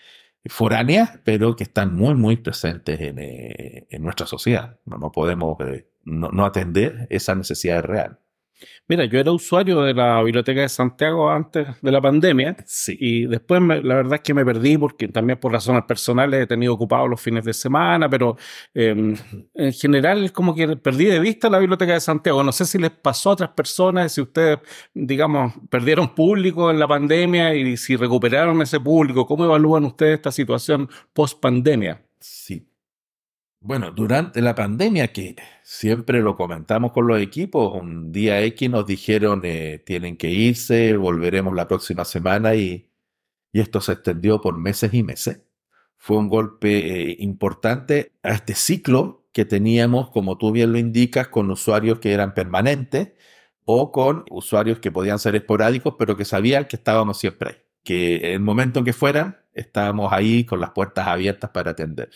foráneas, 0.50 1.20
pero 1.24 1.56
que 1.56 1.64
están 1.64 1.96
muy, 1.96 2.16
muy 2.16 2.38
presentes 2.38 3.00
en, 3.00 3.20
eh, 3.20 3.88
en 3.90 4.04
nuestra 4.04 4.26
sociedad. 4.26 4.78
No, 4.86 4.98
no 4.98 5.12
podemos 5.12 5.58
eh, 5.62 5.88
no, 6.06 6.30
no 6.30 6.46
atender 6.46 7.08
esa 7.10 7.36
necesidad 7.36 7.84
real. 7.84 8.20
Mira, 8.88 9.06
yo 9.06 9.20
era 9.20 9.32
usuario 9.32 9.82
de 9.82 9.94
la 9.94 10.22
Biblioteca 10.24 10.62
de 10.62 10.70
Santiago 10.70 11.30
antes 11.30 11.68
de 11.82 11.92
la 11.92 12.02
pandemia 12.02 12.56
sí. 12.66 12.98
y 13.00 13.26
después 13.26 13.62
la 13.62 13.96
verdad 13.96 14.16
es 14.16 14.22
que 14.22 14.34
me 14.34 14.46
perdí 14.46 14.78
porque 14.78 15.08
también 15.08 15.40
por 15.40 15.52
razones 15.52 15.84
personales 15.84 16.44
he 16.44 16.48
tenido 16.48 16.74
ocupados 16.74 17.10
los 17.10 17.22
fines 17.22 17.44
de 17.46 17.54
semana, 17.54 18.10
pero 18.10 18.38
em, 18.74 19.16
en 19.54 19.74
general 19.74 20.24
es 20.24 20.32
como 20.32 20.56
que 20.56 20.76
perdí 20.78 21.06
de 21.06 21.20
vista 21.20 21.50
la 21.50 21.60
Biblioteca 21.60 21.94
de 21.94 22.00
Santiago. 22.00 22.44
No 22.44 22.52
sé 22.52 22.66
si 22.66 22.78
les 22.78 22.92
pasó 22.92 23.32
a 23.32 23.34
otras 23.34 23.50
personas, 23.50 24.12
si 24.14 24.22
ustedes, 24.22 24.60
digamos, 24.94 25.54
perdieron 25.70 26.16
público 26.16 26.72
en 26.72 26.80
la 26.80 26.88
pandemia 26.88 27.54
y 27.54 27.78
si 27.78 27.96
recuperaron 27.96 28.62
ese 28.62 28.80
público, 28.80 29.26
¿cómo 29.26 29.46
evalúan 29.46 29.86
ustedes 29.86 30.16
esta 30.16 30.32
situación 30.32 30.90
post 31.14 31.40
pandemia? 31.40 32.02
Sí, 32.20 32.68
bueno, 33.60 33.92
durante 33.92 34.42
la 34.42 34.56
pandemia, 34.56 35.12
que 35.12 35.36
siempre 35.64 36.22
lo 36.22 36.36
comentamos 36.36 36.92
con 36.92 37.08
los 37.08 37.20
equipos, 37.22 37.74
un 37.80 38.12
día 38.12 38.42
X 38.44 38.70
nos 38.70 38.86
dijeron 38.86 39.42
eh, 39.44 39.82
tienen 39.86 40.18
que 40.18 40.30
irse, 40.30 40.96
volveremos 40.96 41.54
la 41.56 41.68
próxima 41.68 42.06
semana 42.06 42.56
y, 42.56 42.90
y, 43.52 43.60
esto 43.60 43.82
se 43.82 43.94
extendió 43.94 44.42
por 44.42 44.58
meses 44.58 44.94
y 44.94 45.04
meses. 45.04 45.42
Fue 45.98 46.18
un 46.18 46.30
golpe 46.30 47.12
eh, 47.12 47.18
importante 47.20 48.14
a 48.24 48.32
este 48.34 48.56
ciclo 48.56 49.28
que 49.34 49.46
teníamos, 49.46 50.10
como 50.12 50.38
tú 50.38 50.52
bien 50.52 50.72
lo 50.72 50.80
indicas, 50.80 51.28
con 51.30 51.52
usuarios 51.52 52.00
que 52.00 52.14
eran 52.14 52.34
permanentes 52.34 53.14
o 53.66 53.92
con 53.92 54.26
usuarios 54.32 54.80
que 54.80 54.92
podían 54.92 55.20
ser 55.20 55.36
esporádicos, 55.36 55.96
pero 56.00 56.18
que 56.18 56.26
sabían 56.26 56.66
que 56.68 56.78
estábamos 56.78 57.20
siempre 57.20 57.50
ahí, 57.50 57.56
que 57.84 58.34
el 58.34 58.40
momento 58.42 58.80
en 58.80 58.86
que 58.86 58.94
fueran, 58.94 59.38
estábamos 59.54 60.14
ahí 60.14 60.46
con 60.46 60.62
las 60.62 60.72
puertas 60.72 61.08
abiertas 61.08 61.50
para 61.52 61.72
atender. 61.72 62.10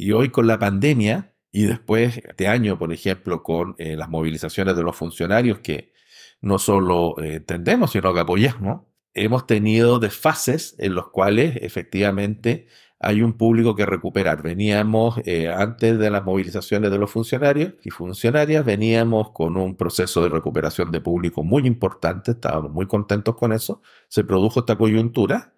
Y 0.00 0.12
hoy 0.12 0.28
con 0.28 0.46
la 0.46 0.60
pandemia 0.60 1.34
y 1.50 1.64
después 1.64 2.18
este 2.18 2.46
año, 2.46 2.78
por 2.78 2.92
ejemplo, 2.92 3.42
con 3.42 3.74
eh, 3.78 3.96
las 3.96 4.08
movilizaciones 4.08 4.76
de 4.76 4.84
los 4.84 4.94
funcionarios 4.94 5.58
que 5.58 5.92
no 6.40 6.60
solo 6.60 7.16
eh, 7.20 7.34
entendemos, 7.34 7.90
sino 7.90 8.14
que 8.14 8.20
apoyamos, 8.20 8.82
hemos 9.12 9.48
tenido 9.48 9.98
desfases 9.98 10.76
en 10.78 10.94
los 10.94 11.08
cuales 11.08 11.56
efectivamente 11.62 12.68
hay 13.00 13.22
un 13.22 13.32
público 13.32 13.74
que 13.74 13.86
recuperar. 13.86 14.40
Veníamos, 14.40 15.18
eh, 15.24 15.48
antes 15.48 15.98
de 15.98 16.10
las 16.10 16.24
movilizaciones 16.24 16.92
de 16.92 16.98
los 16.98 17.10
funcionarios 17.10 17.74
y 17.82 17.90
funcionarias, 17.90 18.64
veníamos 18.64 19.32
con 19.32 19.56
un 19.56 19.76
proceso 19.76 20.22
de 20.22 20.28
recuperación 20.28 20.92
de 20.92 21.00
público 21.00 21.42
muy 21.42 21.66
importante, 21.66 22.30
estábamos 22.30 22.70
muy 22.70 22.86
contentos 22.86 23.34
con 23.34 23.52
eso, 23.52 23.82
se 24.06 24.22
produjo 24.22 24.60
esta 24.60 24.76
coyuntura 24.76 25.54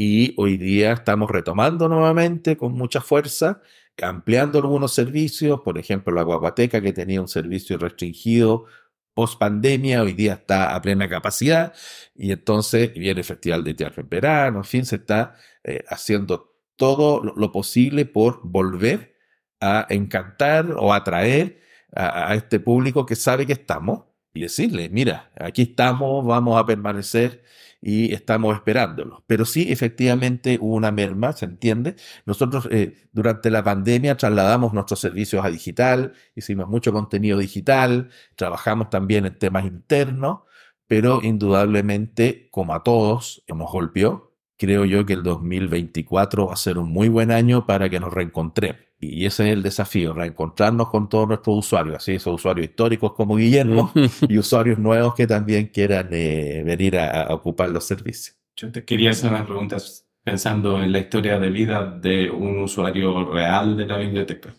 y 0.00 0.32
hoy 0.36 0.58
día 0.58 0.92
estamos 0.92 1.28
retomando 1.28 1.88
nuevamente 1.88 2.56
con 2.56 2.72
mucha 2.74 3.00
fuerza, 3.00 3.60
ampliando 4.00 4.60
algunos 4.60 4.94
servicios, 4.94 5.62
por 5.62 5.76
ejemplo 5.76 6.14
la 6.14 6.22
Guaguateca 6.22 6.80
que 6.80 6.92
tenía 6.92 7.20
un 7.20 7.26
servicio 7.26 7.76
restringido 7.78 8.66
post 9.12 9.40
pandemia, 9.40 10.00
hoy 10.00 10.12
día 10.12 10.34
está 10.34 10.76
a 10.76 10.80
plena 10.80 11.08
capacidad 11.08 11.74
y 12.14 12.30
entonces 12.30 12.94
viene 12.94 13.18
el 13.18 13.24
Festival 13.24 13.64
de 13.64 13.74
Teatro 13.74 14.02
en 14.02 14.08
verano, 14.08 14.58
en 14.58 14.64
fin, 14.64 14.84
se 14.86 14.96
está 14.96 15.34
eh, 15.64 15.82
haciendo 15.88 16.54
todo 16.76 17.20
lo 17.36 17.50
posible 17.50 18.06
por 18.06 18.40
volver 18.44 19.16
a 19.60 19.84
encantar 19.90 20.76
o 20.78 20.94
atraer 20.94 21.60
a, 21.92 22.30
a 22.30 22.34
este 22.36 22.60
público 22.60 23.04
que 23.04 23.16
sabe 23.16 23.46
que 23.46 23.54
estamos 23.54 24.04
y 24.32 24.42
decirle, 24.42 24.90
mira, 24.90 25.32
aquí 25.34 25.62
estamos, 25.62 26.24
vamos 26.24 26.56
a 26.56 26.64
permanecer 26.64 27.42
y 27.80 28.12
estamos 28.12 28.54
esperándolo. 28.56 29.24
Pero 29.26 29.44
sí, 29.44 29.70
efectivamente 29.70 30.58
hubo 30.60 30.74
una 30.74 30.90
merma, 30.90 31.32
¿se 31.32 31.44
entiende? 31.44 31.96
Nosotros 32.26 32.68
eh, 32.70 32.94
durante 33.12 33.50
la 33.50 33.62
pandemia 33.62 34.16
trasladamos 34.16 34.72
nuestros 34.72 35.00
servicios 35.00 35.44
a 35.44 35.50
digital, 35.50 36.12
hicimos 36.34 36.68
mucho 36.68 36.92
contenido 36.92 37.38
digital, 37.38 38.10
trabajamos 38.36 38.90
también 38.90 39.26
en 39.26 39.38
temas 39.38 39.64
internos, 39.64 40.40
pero 40.86 41.20
indudablemente, 41.22 42.48
como 42.50 42.74
a 42.74 42.82
todos, 42.82 43.44
nos 43.48 43.70
golpeó. 43.70 44.34
Creo 44.56 44.84
yo 44.84 45.06
que 45.06 45.12
el 45.12 45.22
2024 45.22 46.46
va 46.48 46.54
a 46.54 46.56
ser 46.56 46.78
un 46.78 46.90
muy 46.90 47.08
buen 47.08 47.30
año 47.30 47.66
para 47.66 47.88
que 47.88 48.00
nos 48.00 48.12
reencontremos. 48.12 48.87
Y 49.00 49.26
ese 49.26 49.46
es 49.46 49.52
el 49.52 49.62
desafío, 49.62 50.12
reencontrarnos 50.12 50.88
con 50.88 51.08
todos 51.08 51.28
nuestros 51.28 51.58
usuarios, 51.58 51.96
así 51.96 52.12
esos 52.12 52.34
usuarios 52.34 52.66
históricos 52.68 53.12
como 53.12 53.36
Guillermo 53.36 53.92
y 54.28 54.38
usuarios 54.38 54.78
nuevos 54.78 55.14
que 55.14 55.26
también 55.26 55.68
quieran 55.68 56.08
eh, 56.10 56.62
venir 56.64 56.98
a, 56.98 57.32
ocupar 57.32 57.68
los 57.68 57.84
servicios. 57.84 58.36
Yo 58.56 58.72
te 58.72 58.84
quería 58.84 59.10
hacer 59.10 59.30
unas 59.30 59.46
preguntas 59.46 60.04
pensando 60.24 60.82
en 60.82 60.90
la 60.90 60.98
historia 60.98 61.38
de 61.38 61.48
vida 61.48 61.84
de 61.84 62.28
un 62.28 62.58
usuario 62.58 63.30
real 63.32 63.76
de 63.76 63.86
la 63.86 63.98
biblioteca. 63.98 64.52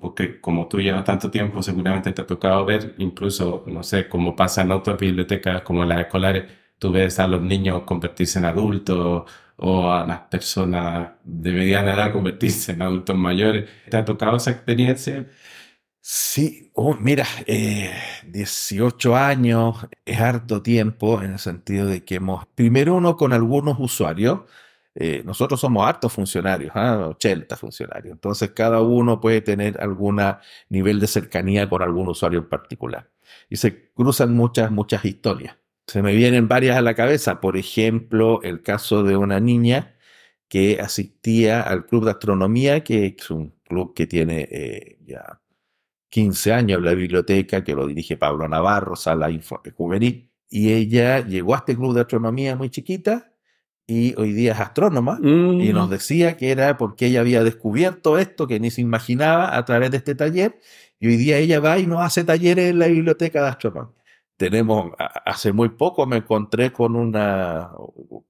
Porque 0.00 0.40
como 0.40 0.66
tú 0.66 0.80
llevas 0.80 1.04
tanto 1.04 1.30
tiempo, 1.30 1.62
seguramente 1.62 2.12
te 2.12 2.22
ha 2.22 2.26
tocado 2.26 2.64
ver, 2.64 2.96
incluso, 2.98 3.62
no 3.68 3.84
sé, 3.84 4.08
cómo 4.08 4.34
pasa 4.34 4.62
en 4.62 4.72
otras 4.72 4.98
bibliotecas 4.98 5.62
como 5.62 5.84
las 5.84 6.00
escolares, 6.00 6.50
tú 6.80 6.90
ves 6.90 7.20
a 7.20 7.28
los 7.28 7.40
niños 7.40 7.84
convertirse 7.84 8.40
en 8.40 8.46
adultos 8.46 9.30
o 9.64 9.92
a 9.92 10.04
las 10.04 10.20
personas 10.22 11.12
de 11.22 11.52
mediana 11.52 11.94
edad 11.94 12.12
convertirse 12.12 12.72
en 12.72 12.82
adultos 12.82 13.16
mayores. 13.16 13.70
¿Te 13.88 13.96
ha 13.96 14.04
tocado 14.04 14.36
esa 14.36 14.50
experiencia? 14.50 15.28
Sí, 16.00 16.72
oh, 16.74 16.94
mira, 16.94 17.24
18 18.26 19.12
eh, 19.12 19.14
años 19.16 19.86
es 20.04 20.20
harto 20.20 20.62
tiempo 20.62 21.22
en 21.22 21.34
el 21.34 21.38
sentido 21.38 21.86
de 21.86 22.04
que 22.04 22.16
hemos, 22.16 22.44
primero 22.56 22.96
uno 22.96 23.16
con 23.16 23.32
algunos 23.32 23.76
usuarios, 23.78 24.40
eh, 24.96 25.22
nosotros 25.24 25.60
somos 25.60 25.86
hartos 25.86 26.12
funcionarios, 26.12 26.72
80 26.74 27.54
¿ah? 27.54 27.56
funcionarios, 27.56 28.12
entonces 28.12 28.50
cada 28.50 28.80
uno 28.80 29.20
puede 29.20 29.42
tener 29.42 29.80
algún 29.80 30.20
nivel 30.70 30.98
de 30.98 31.06
cercanía 31.06 31.68
con 31.68 31.82
algún 31.82 32.08
usuario 32.08 32.40
en 32.40 32.48
particular. 32.48 33.08
Y 33.48 33.56
se 33.56 33.92
cruzan 33.92 34.34
muchas, 34.34 34.72
muchas 34.72 35.04
historias. 35.04 35.56
Se 35.86 36.02
me 36.02 36.14
vienen 36.14 36.48
varias 36.48 36.76
a 36.76 36.82
la 36.82 36.94
cabeza. 36.94 37.40
Por 37.40 37.56
ejemplo, 37.56 38.40
el 38.42 38.62
caso 38.62 39.02
de 39.02 39.16
una 39.16 39.40
niña 39.40 39.96
que 40.48 40.80
asistía 40.80 41.62
al 41.62 41.86
Club 41.86 42.04
de 42.04 42.10
Astronomía, 42.12 42.84
que 42.84 43.16
es 43.18 43.30
un 43.30 43.54
club 43.64 43.94
que 43.94 44.06
tiene 44.06 44.48
eh, 44.50 44.98
ya 45.04 45.40
15 46.10 46.52
años 46.52 46.82
la 46.82 46.94
biblioteca, 46.94 47.64
que 47.64 47.74
lo 47.74 47.86
dirige 47.86 48.16
Pablo 48.16 48.48
Navarro, 48.48 48.96
sala 48.96 49.30
juvenil. 49.74 50.30
Y 50.48 50.72
ella 50.72 51.20
llegó 51.26 51.54
a 51.54 51.58
este 51.58 51.74
club 51.74 51.94
de 51.94 52.02
astronomía 52.02 52.54
muy 52.56 52.68
chiquita 52.68 53.32
y 53.86 54.14
hoy 54.18 54.32
día 54.32 54.52
es 54.52 54.60
astrónoma 54.60 55.18
y 55.22 55.72
nos 55.72 55.88
mm. 55.88 55.90
decía 55.90 56.36
que 56.36 56.50
era 56.50 56.76
porque 56.76 57.06
ella 57.06 57.20
había 57.20 57.42
descubierto 57.42 58.18
esto 58.18 58.46
que 58.46 58.60
ni 58.60 58.70
se 58.70 58.80
imaginaba 58.80 59.56
a 59.56 59.64
través 59.64 59.90
de 59.90 59.96
este 59.96 60.14
taller 60.14 60.60
y 61.00 61.08
hoy 61.08 61.16
día 61.16 61.38
ella 61.38 61.60
va 61.60 61.78
y 61.78 61.86
nos 61.86 62.00
hace 62.00 62.24
talleres 62.24 62.70
en 62.70 62.78
la 62.78 62.86
biblioteca 62.86 63.42
de 63.42 63.48
astronomía 63.48 64.01
tenemos, 64.42 64.90
hace 65.24 65.52
muy 65.52 65.68
poco 65.68 66.04
me 66.04 66.16
encontré 66.16 66.72
con 66.72 66.96
una 66.96 67.70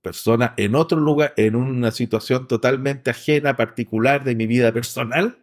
persona 0.03 0.53
en 0.59 0.75
otro 0.75 1.01
lugar, 1.01 1.33
en 1.39 1.57
una 1.57 1.91
situación 1.91 2.47
totalmente 2.47 3.11
ajena, 3.11 3.57
particular 3.57 4.23
de 4.23 4.37
mi 4.37 4.47
vida 4.47 4.73
personal, 4.73 5.39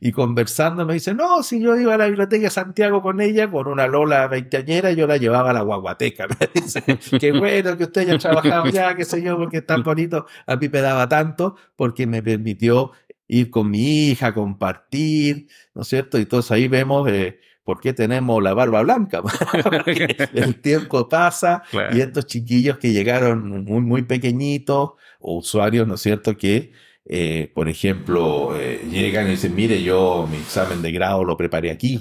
y 0.00 0.10
conversando 0.10 0.84
me 0.84 0.94
dice, 0.94 1.14
no, 1.14 1.44
si 1.44 1.60
yo 1.60 1.76
iba 1.76 1.94
a 1.94 1.98
la 1.98 2.06
biblioteca 2.06 2.42
de 2.42 2.50
Santiago 2.50 3.00
con 3.00 3.20
ella, 3.20 3.48
con 3.48 3.68
una 3.68 3.86
Lola 3.86 4.26
veinteañera, 4.26 4.90
yo 4.90 5.06
la 5.06 5.18
llevaba 5.18 5.50
a 5.50 5.52
la 5.52 5.62
guaguateca. 5.62 6.26
Me 6.40 6.48
dice, 6.52 6.82
qué 7.20 7.30
bueno 7.30 7.76
que 7.76 7.84
usted 7.84 8.00
haya 8.00 8.18
trabajado 8.18 8.66
ya, 8.70 8.96
qué 8.96 9.04
sé 9.04 9.22
yo, 9.22 9.36
porque 9.36 9.58
es 9.58 9.66
tan 9.66 9.84
bonito. 9.84 10.26
A 10.46 10.56
mí 10.56 10.68
me 10.68 10.80
daba 10.80 11.08
tanto 11.08 11.54
porque 11.76 12.08
me 12.08 12.24
permitió 12.24 12.90
ir 13.28 13.50
con 13.50 13.70
mi 13.70 14.08
hija, 14.08 14.34
compartir, 14.34 15.46
¿no 15.74 15.82
es 15.82 15.88
cierto? 15.88 16.18
Y 16.18 16.22
entonces 16.22 16.50
ahí 16.50 16.66
vemos... 16.66 17.08
Eh, 17.08 17.38
¿por 17.68 17.80
qué 17.82 17.92
tenemos 17.92 18.42
la 18.42 18.54
barba 18.54 18.80
blanca? 18.80 19.20
el 20.32 20.58
tiempo 20.62 21.06
pasa 21.06 21.62
y 21.92 22.00
estos 22.00 22.24
chiquillos 22.24 22.78
que 22.78 22.92
llegaron 22.92 23.62
muy, 23.62 23.82
muy 23.82 24.02
pequeñitos, 24.04 24.92
o 25.20 25.36
usuarios, 25.36 25.86
¿no 25.86 25.96
es 25.96 26.00
cierto?, 26.00 26.34
que, 26.34 26.72
eh, 27.04 27.52
por 27.54 27.68
ejemplo, 27.68 28.58
eh, 28.58 28.80
llegan 28.90 29.26
y 29.26 29.32
dicen, 29.32 29.54
mire, 29.54 29.82
yo 29.82 30.26
mi 30.30 30.38
examen 30.38 30.80
de 30.80 30.92
grado 30.92 31.22
lo 31.24 31.36
preparé 31.36 31.70
aquí. 31.70 32.00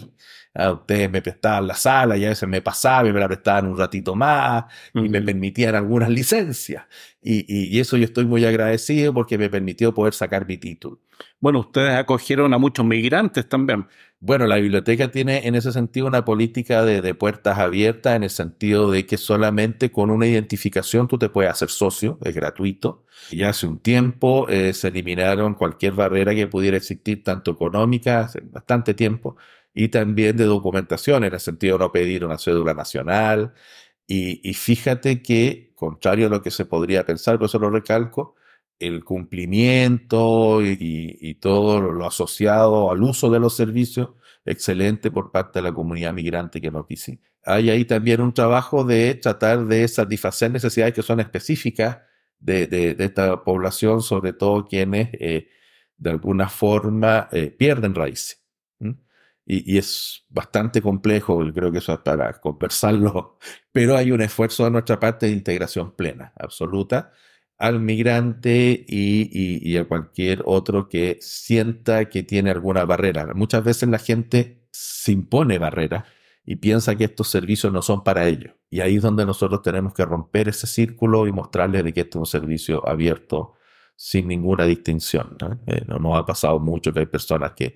Ah, 0.53 0.71
ustedes 0.71 1.11
me 1.11 1.21
prestaban 1.21 1.67
la 1.67 1.75
sala 1.75 2.15
y 2.15 2.23
a 2.23 2.29
veces 2.29 2.47
me 2.47 2.61
pasaba 2.61 3.09
y 3.09 3.11
me 3.11 3.19
la 3.19 3.27
prestaban 3.27 3.67
un 3.67 3.77
ratito 3.77 4.15
más 4.15 4.63
y 4.93 5.09
me 5.09 5.21
permitían 5.21 5.75
algunas 5.75 6.09
licencias. 6.09 6.85
Y, 7.21 7.77
eso 7.77 7.97
yo 7.97 8.05
estoy 8.05 8.25
muy 8.25 8.45
agradecido 8.45 9.13
porque 9.13 9.37
me 9.37 9.49
permitió 9.49 9.93
poder 9.93 10.13
sacar 10.13 10.47
mi 10.47 10.57
título. 10.57 11.01
Bueno, 11.39 11.59
ustedes 11.59 11.95
acogieron 11.95 12.53
a 12.53 12.57
muchos 12.57 12.85
migrantes 12.85 13.47
también. 13.47 13.87
Bueno, 14.19 14.47
la 14.47 14.55
biblioteca 14.55 15.11
tiene 15.11 15.47
en 15.47 15.53
ese 15.53 15.71
sentido 15.71 16.07
una 16.07 16.25
política 16.25 16.83
de, 16.83 17.13
puertas 17.13 17.59
abiertas 17.59 18.15
en 18.15 18.23
el 18.23 18.31
sentido 18.31 18.89
de 18.89 19.05
que 19.05 19.17
solamente 19.17 19.91
con 19.91 20.09
una 20.09 20.25
identificación 20.25 21.07
tú 21.07 21.19
te 21.19 21.29
puedes 21.29 21.51
hacer 21.51 21.69
socio, 21.69 22.17
es 22.23 22.33
gratuito. 22.33 23.05
Y 23.29 23.43
hace 23.43 23.67
un 23.67 23.79
tiempo 23.79 24.47
eh, 24.49 24.73
se 24.73 24.87
eliminaron 24.87 25.53
cualquier 25.53 25.93
barrera 25.93 26.33
que 26.33 26.47
pudiera 26.47 26.77
existir, 26.77 27.23
tanto 27.23 27.51
económica, 27.51 28.21
hace 28.21 28.41
bastante 28.41 28.95
tiempo, 28.95 29.37
y 29.73 29.89
también 29.89 30.35
de 30.37 30.45
documentación, 30.45 31.23
en 31.23 31.33
el 31.33 31.39
sentido 31.39 31.77
de 31.77 31.85
no 31.85 31.91
pedir 31.91 32.25
una 32.25 32.39
cédula 32.39 32.73
nacional. 32.73 33.53
Y, 34.07 34.41
y 34.49 34.53
fíjate 34.55 35.21
que, 35.21 35.73
contrario 35.75 36.27
a 36.27 36.29
lo 36.29 36.41
que 36.41 36.51
se 36.51 36.65
podría 36.65 37.05
pensar, 37.05 37.37
por 37.37 37.45
eso 37.47 37.59
lo 37.59 37.69
recalco, 37.69 38.35
el 38.79 39.03
cumplimiento 39.03 40.61
y, 40.63 41.35
todo 41.41 41.81
lo 41.81 42.05
asociado 42.05 42.91
al 42.91 43.03
uso 43.03 43.29
de 43.29 43.39
los 43.39 43.55
servicios, 43.55 44.09
excelente 44.45 45.11
por 45.11 45.31
parte 45.31 45.59
de 45.59 45.63
la 45.63 45.73
comunidad 45.73 46.13
migrante 46.13 46.61
que 46.61 46.71
nos 46.71 46.87
visita. 46.87 47.27
Hay 47.43 47.69
ahí 47.69 47.85
también 47.85 48.21
un 48.21 48.33
trabajo 48.33 48.83
de 48.83 49.15
tratar 49.15 49.65
de 49.65 49.87
satisfacer 49.87 50.51
necesidades 50.51 50.93
que 50.93 51.01
son 51.01 51.19
específicas 51.19 51.99
de, 52.39 52.95
esta 52.99 53.43
población, 53.43 54.01
sobre 54.01 54.33
todo 54.33 54.65
quienes 54.65 55.09
eh, 55.13 55.47
de 55.97 56.09
alguna 56.09 56.49
forma 56.49 57.29
eh, 57.31 57.49
pierden 57.51 57.95
raíces. 57.95 58.43
Y, 59.49 59.77
es 59.77 60.25
bastante 60.27 60.81
complejo, 60.81 61.41
creo 61.53 61.71
que 61.71 61.77
eso 61.77 61.93
es 61.93 61.99
para 61.99 62.33
conversarlo, 62.33 63.37
pero 63.71 63.95
hay 63.95 64.11
un 64.11 64.21
esfuerzo 64.21 64.65
de 64.65 64.71
nuestra 64.71 64.99
parte 64.99 65.27
de 65.27 65.31
integración 65.31 65.95
plena, 65.95 66.33
absoluta, 66.35 67.13
al 67.57 67.79
migrante 67.79 68.85
y, 68.87 69.77
a 69.77 69.85
cualquier 69.87 70.43
otro 70.45 70.87
que 70.89 71.17
sienta 71.21 72.05
que 72.09 72.23
tiene 72.23 72.51
alguna 72.51 72.85
barrera. 72.85 73.33
Muchas 73.33 73.63
veces 73.63 73.89
la 73.89 73.99
gente 73.99 74.67
se 74.71 75.11
impone 75.11 75.57
barreras 75.57 76.05
y 76.45 76.57
piensa 76.57 76.95
que 76.95 77.05
estos 77.05 77.29
servicios 77.29 77.73
no 77.73 77.81
son 77.81 78.03
para 78.03 78.27
ellos. 78.27 78.53
Y 78.69 78.81
ahí 78.81 78.97
es 78.97 79.01
donde 79.01 79.25
nosotros 79.25 79.61
tenemos 79.61 79.93
que 79.93 80.05
romper 80.05 80.49
ese 80.49 80.67
círculo 80.67 81.27
y 81.27 81.31
mostrarles 81.31 81.83
que 81.93 82.01
este 82.01 82.09
es 82.11 82.15
un 82.15 82.25
servicio 82.25 82.87
abierto 82.87 83.55
sin 83.95 84.27
ninguna 84.27 84.65
distinción. 84.65 85.35
¿no? 85.41 85.59
Eh, 85.67 85.83
nos 85.87 86.17
ha 86.17 86.25
pasado 86.25 86.59
mucho 86.59 86.93
que 86.93 86.99
hay 86.99 87.05
personas 87.07 87.53
que 87.53 87.75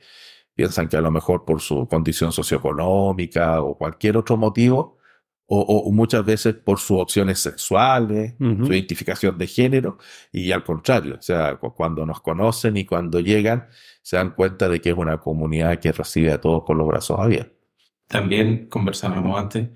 piensan 0.54 0.88
que 0.88 0.98
a 0.98 1.02
lo 1.02 1.12
mejor 1.12 1.44
por 1.46 1.60
su 1.62 1.88
condición 1.88 2.32
socioeconómica 2.32 3.62
o 3.62 3.78
cualquier 3.78 4.18
otro 4.18 4.38
motivo, 4.38 4.98
o, 5.54 5.92
muchas 5.92 6.24
veces 6.26 6.56
por 6.56 6.80
sus 6.80 7.02
opciones 7.02 7.40
sexuales, 7.40 8.36
su 8.40 8.72
identificación 8.72 9.38
de 9.38 9.48
género, 9.48 9.98
y 10.32 10.52
al 10.52 10.64
contrario, 10.64 11.18
o 11.20 11.22
sea, 11.22 11.58
cuando 11.58 12.06
nos 12.06 12.22
conocen 12.22 12.78
y 12.78 12.86
cuando 12.86 13.20
llegan, 13.20 13.68
se 14.02 14.16
dan 14.16 14.32
cuenta 14.32 14.70
de 14.70 14.80
que 14.80 14.92
es 14.92 14.98
una 14.98 15.18
comunidad 15.18 15.78
que 15.80 15.92
recibe 15.92 16.32
a 16.32 16.40
todos 16.40 16.64
con 16.64 16.78
los 16.78 16.88
brazos 16.88 17.20
abiertos. 17.20 17.58
También 18.08 18.68
conversábamos 18.68 19.38
antes 19.38 19.70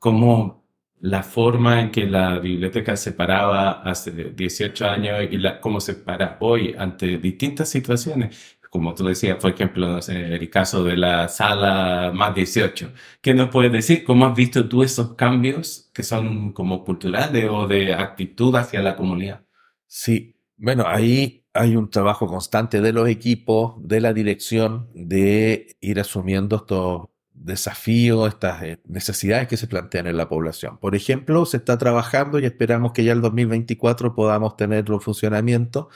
cómo 0.00 0.64
la 0.98 1.22
forma 1.22 1.80
en 1.80 1.92
que 1.92 2.06
la 2.06 2.40
biblioteca 2.40 2.96
se 2.96 3.12
paraba 3.12 3.82
hace 3.82 4.10
18 4.10 4.86
años 4.86 5.20
y 5.30 5.36
la, 5.38 5.60
cómo 5.60 5.80
se 5.80 5.94
para 5.94 6.36
hoy 6.40 6.74
ante 6.76 7.18
distintas 7.18 7.68
situaciones. 7.68 8.58
Como 8.72 8.94
tú 8.94 9.04
decías, 9.04 9.36
por 9.36 9.50
ejemplo, 9.52 9.86
no 9.86 10.00
sé, 10.00 10.34
el 10.34 10.48
caso 10.48 10.82
de 10.82 10.96
la 10.96 11.28
sala 11.28 12.10
más 12.14 12.34
18. 12.34 12.90
¿Qué 13.20 13.34
nos 13.34 13.50
puedes 13.50 13.70
decir? 13.70 14.02
¿Cómo 14.02 14.24
has 14.24 14.34
visto 14.34 14.66
tú 14.66 14.82
esos 14.82 15.14
cambios 15.14 15.90
que 15.92 16.02
son 16.02 16.54
como 16.54 16.82
culturales 16.82 17.50
o 17.50 17.68
de 17.68 17.92
actitud 17.92 18.56
hacia 18.56 18.80
la 18.80 18.96
comunidad? 18.96 19.44
Sí, 19.86 20.36
bueno, 20.56 20.84
ahí 20.86 21.44
hay 21.52 21.76
un 21.76 21.90
trabajo 21.90 22.26
constante 22.26 22.80
de 22.80 22.94
los 22.94 23.08
equipos, 23.10 23.74
de 23.86 24.00
la 24.00 24.14
dirección, 24.14 24.88
de 24.94 25.76
ir 25.82 26.00
asumiendo 26.00 26.56
estos 26.56 27.08
desafíos, 27.34 28.28
estas 28.28 28.62
eh, 28.62 28.80
necesidades 28.86 29.48
que 29.48 29.58
se 29.58 29.66
plantean 29.66 30.06
en 30.06 30.16
la 30.16 30.30
población. 30.30 30.78
Por 30.78 30.94
ejemplo, 30.94 31.44
se 31.44 31.58
está 31.58 31.76
trabajando 31.76 32.38
y 32.38 32.46
esperamos 32.46 32.92
que 32.92 33.04
ya 33.04 33.12
el 33.12 33.20
2024 33.20 34.14
podamos 34.14 34.56
tener 34.56 34.86
en 34.88 35.00
funcionamiento 35.02 35.90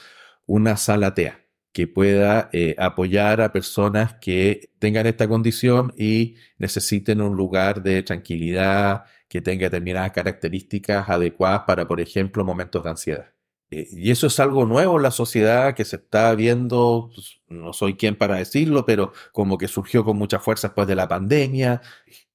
una 0.45 0.77
sala 0.77 1.15
TEA 1.15 1.46
que 1.77 1.85
pueda 1.85 2.49
eh, 2.53 2.73
apoyar 2.79 3.39
a 3.39 3.51
personas 3.51 4.15
que 4.15 4.71
tengan 4.79 5.05
esta 5.05 5.27
condición 5.27 5.93
y 5.95 6.33
necesiten 6.57 7.21
un 7.21 7.37
lugar 7.37 7.83
de 7.83 8.01
tranquilidad 8.01 9.03
que 9.29 9.41
tenga 9.41 9.65
determinadas 9.65 10.11
características 10.11 11.07
adecuadas 11.07 11.65
para, 11.67 11.87
por 11.87 12.01
ejemplo, 12.01 12.43
momentos 12.43 12.83
de 12.83 12.89
ansiedad. 12.89 13.33
Eh, 13.69 13.87
y 13.91 14.09
eso 14.09 14.25
es 14.25 14.39
algo 14.39 14.65
nuevo 14.65 14.97
en 14.97 15.03
la 15.03 15.11
sociedad 15.11 15.75
que 15.75 15.85
se 15.85 15.97
está 15.97 16.33
viendo, 16.33 17.11
pues, 17.13 17.41
no 17.47 17.73
soy 17.73 17.93
quien 17.93 18.15
para 18.15 18.37
decirlo, 18.37 18.83
pero 18.83 19.13
como 19.31 19.59
que 19.59 19.67
surgió 19.67 20.03
con 20.03 20.17
mucha 20.17 20.39
fuerza 20.39 20.69
después 20.69 20.87
de 20.87 20.95
la 20.95 21.07
pandemia. 21.07 21.83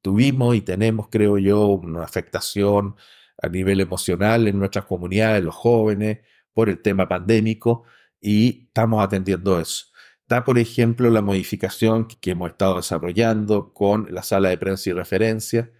Tuvimos 0.02 0.54
y 0.54 0.60
tenemos, 0.60 1.08
creo 1.10 1.36
yo, 1.38 1.66
una 1.66 2.04
afectación 2.04 2.94
a 3.42 3.48
nivel 3.48 3.80
emocional 3.80 4.46
en 4.46 4.56
nuestras 4.60 4.84
comunidades, 4.84 5.42
los 5.42 5.56
jóvenes, 5.56 6.20
por 6.54 6.68
el 6.68 6.80
tema 6.80 7.08
pandémico, 7.08 7.82
y 8.22 8.66
estamos 8.68 9.04
atendiendo 9.04 9.60
eso. 9.60 9.86
Está, 10.22 10.44
por 10.44 10.58
ejemplo, 10.58 11.10
la 11.10 11.20
modificación 11.20 12.06
que 12.06 12.30
hemos 12.30 12.50
estado 12.52 12.76
desarrollando 12.76 13.74
con 13.74 14.06
la 14.10 14.22
sala 14.22 14.48
de 14.48 14.56
prensa 14.56 14.88
y 14.88 14.92
referencia, 14.94 15.70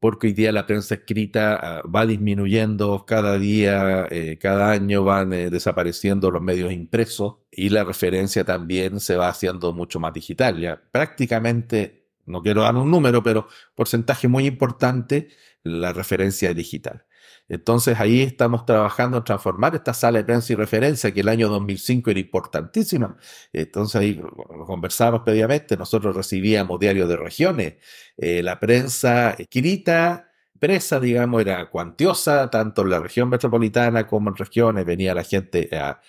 porque 0.00 0.26
hoy 0.26 0.32
día 0.32 0.52
la 0.52 0.66
prensa 0.66 0.96
escrita 0.96 1.54
ah, 1.54 1.82
va 1.88 2.04
disminuyendo 2.04 3.06
cada 3.06 3.38
día, 3.38 4.06
eh, 4.10 4.36
cada 4.38 4.72
año 4.72 5.04
van 5.04 5.32
eh, 5.32 5.48
desapareciendo 5.48 6.30
los 6.30 6.42
medios 6.42 6.72
impresos 6.72 7.36
y 7.50 7.68
la 7.68 7.84
referencia 7.84 8.44
también 8.44 9.00
se 9.00 9.16
va 9.16 9.28
haciendo 9.28 9.72
mucho 9.72 10.00
más 10.00 10.12
digital. 10.12 10.58
Ya 10.60 10.82
prácticamente, 10.90 12.08
no 12.26 12.42
quiero 12.42 12.62
dar 12.62 12.74
un 12.76 12.90
número, 12.90 13.22
pero 13.22 13.46
porcentaje 13.74 14.28
muy 14.28 14.46
importante, 14.46 15.28
la 15.62 15.92
referencia 15.92 16.52
digital. 16.52 17.06
Entonces 17.48 18.00
ahí 18.00 18.22
estamos 18.22 18.64
trabajando 18.64 19.18
en 19.18 19.24
transformar 19.24 19.74
esta 19.74 19.92
sala 19.94 20.18
de 20.18 20.24
prensa 20.24 20.52
y 20.52 20.56
referencia 20.56 21.12
que 21.12 21.20
el 21.20 21.28
año 21.28 21.48
2005 21.48 22.10
era 22.10 22.20
importantísima. 22.20 23.16
Entonces 23.52 24.00
ahí 24.00 24.14
lo 24.14 24.64
conversamos 24.64 25.22
previamente, 25.24 25.76
nosotros 25.76 26.16
recibíamos 26.16 26.80
diarios 26.80 27.08
de 27.08 27.16
regiones, 27.16 27.74
eh, 28.16 28.42
la 28.42 28.58
prensa 28.58 29.30
escrita, 29.32 30.30
presa, 30.58 31.00
digamos, 31.00 31.40
era 31.40 31.68
cuantiosa, 31.70 32.48
tanto 32.50 32.82
en 32.82 32.90
la 32.90 33.00
región 33.00 33.28
metropolitana 33.28 34.06
como 34.06 34.30
en 34.30 34.36
regiones, 34.36 34.86
venía 34.86 35.14
la 35.14 35.24
gente 35.24 35.68
a, 35.76 36.00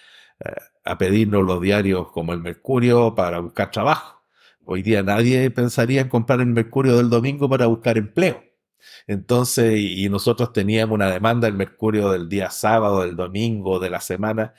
a 0.85 0.97
pedirnos 0.97 1.43
los 1.43 1.61
diarios 1.61 2.11
como 2.11 2.33
el 2.33 2.39
Mercurio 2.39 3.15
para 3.15 3.39
buscar 3.39 3.71
trabajo. 3.71 4.23
Hoy 4.65 4.81
día 4.81 5.03
nadie 5.03 5.49
pensaría 5.51 6.01
en 6.01 6.09
comprar 6.09 6.39
el 6.39 6.47
Mercurio 6.47 6.97
del 6.97 7.09
domingo 7.09 7.49
para 7.49 7.65
buscar 7.67 7.97
empleo. 7.97 8.43
Entonces, 9.07 9.73
y 9.79 10.09
nosotros 10.09 10.53
teníamos 10.53 10.95
una 10.95 11.11
demanda 11.11 11.47
del 11.47 11.55
Mercurio 11.55 12.11
del 12.11 12.29
día 12.29 12.49
sábado, 12.49 13.01
del 13.01 13.15
domingo, 13.15 13.79
de 13.79 13.89
la 13.89 14.01
semana, 14.01 14.53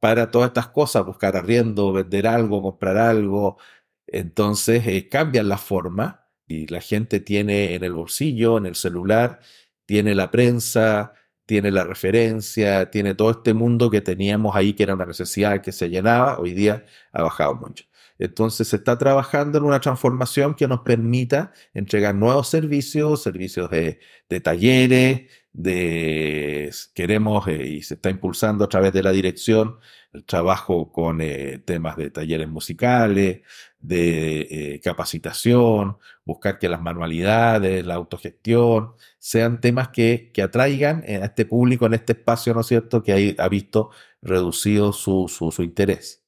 para 0.00 0.30
todas 0.30 0.48
estas 0.48 0.68
cosas, 0.68 1.06
buscar 1.06 1.36
arriendo, 1.36 1.92
vender 1.92 2.26
algo, 2.26 2.62
comprar 2.62 2.96
algo. 2.98 3.58
Entonces, 4.06 4.86
eh, 4.86 5.08
cambian 5.08 5.48
la 5.48 5.58
forma 5.58 6.28
y 6.46 6.66
la 6.68 6.80
gente 6.80 7.20
tiene 7.20 7.74
en 7.74 7.84
el 7.84 7.92
bolsillo, 7.94 8.58
en 8.58 8.66
el 8.66 8.74
celular, 8.76 9.40
tiene 9.86 10.14
la 10.14 10.30
prensa, 10.30 11.14
tiene 11.46 11.70
la 11.70 11.84
referencia, 11.84 12.90
tiene 12.90 13.14
todo 13.14 13.30
este 13.30 13.54
mundo 13.54 13.90
que 13.90 14.00
teníamos 14.00 14.56
ahí, 14.56 14.74
que 14.74 14.82
era 14.84 14.94
una 14.94 15.06
necesidad 15.06 15.60
que 15.62 15.72
se 15.72 15.88
llenaba, 15.90 16.38
hoy 16.38 16.52
día 16.54 16.84
ha 17.12 17.22
bajado 17.22 17.54
mucho. 17.54 17.84
Entonces 18.18 18.68
se 18.68 18.76
está 18.76 18.96
trabajando 18.98 19.58
en 19.58 19.64
una 19.64 19.80
transformación 19.80 20.54
que 20.54 20.68
nos 20.68 20.80
permita 20.80 21.52
entregar 21.72 22.14
nuevos 22.14 22.48
servicios, 22.48 23.22
servicios 23.22 23.70
de, 23.70 23.98
talleres, 24.40 25.30
de 25.52 26.72
queremos 26.94 27.46
eh, 27.48 27.66
y 27.66 27.82
se 27.82 27.94
está 27.94 28.10
impulsando 28.10 28.64
a 28.64 28.68
través 28.68 28.92
de 28.92 29.02
la 29.02 29.12
dirección 29.12 29.78
el 30.12 30.24
trabajo 30.24 30.92
con 30.92 31.20
eh, 31.20 31.58
temas 31.64 31.96
de 31.96 32.10
talleres 32.10 32.48
musicales, 32.48 33.42
de 33.80 34.74
eh, 34.74 34.80
capacitación, 34.80 35.98
buscar 36.24 36.58
que 36.58 36.68
las 36.68 36.80
manualidades, 36.80 37.84
la 37.84 37.94
autogestión, 37.94 38.94
sean 39.18 39.60
temas 39.60 39.88
que, 39.88 40.30
que 40.32 40.42
atraigan 40.42 41.02
a 41.02 41.26
este 41.26 41.46
público 41.46 41.86
en 41.86 41.94
este 41.94 42.12
espacio, 42.12 42.54
¿no 42.54 42.60
es 42.60 42.66
cierto?, 42.68 43.02
que 43.02 43.34
ha, 43.38 43.48
visto 43.48 43.90
reducido 44.22 44.92
su, 44.92 45.28
su 45.28 45.62
interés. 45.62 46.23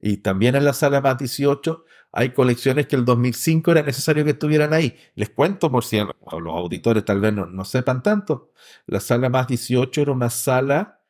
Y 0.00 0.18
también 0.18 0.54
en 0.56 0.64
la 0.64 0.72
sala 0.72 1.00
más 1.00 1.18
18 1.18 1.84
hay 2.12 2.30
colecciones 2.30 2.86
que 2.86 2.96
el 2.96 3.04
2005 3.04 3.70
era 3.70 3.82
necesario 3.82 4.24
que 4.24 4.30
estuvieran 4.30 4.72
ahí. 4.72 4.96
Les 5.14 5.30
cuento 5.30 5.70
por 5.70 5.84
si 5.84 5.98
los 5.98 6.54
auditores 6.54 7.04
tal 7.04 7.20
vez 7.20 7.32
no, 7.32 7.64
sepan 7.64 8.02
tanto. 8.02 8.52
La 8.86 9.00
sala 9.00 9.28
más 9.28 9.46
18 9.46 10.02
era 10.02 10.12
una 10.12 10.30
sala, 10.30 11.02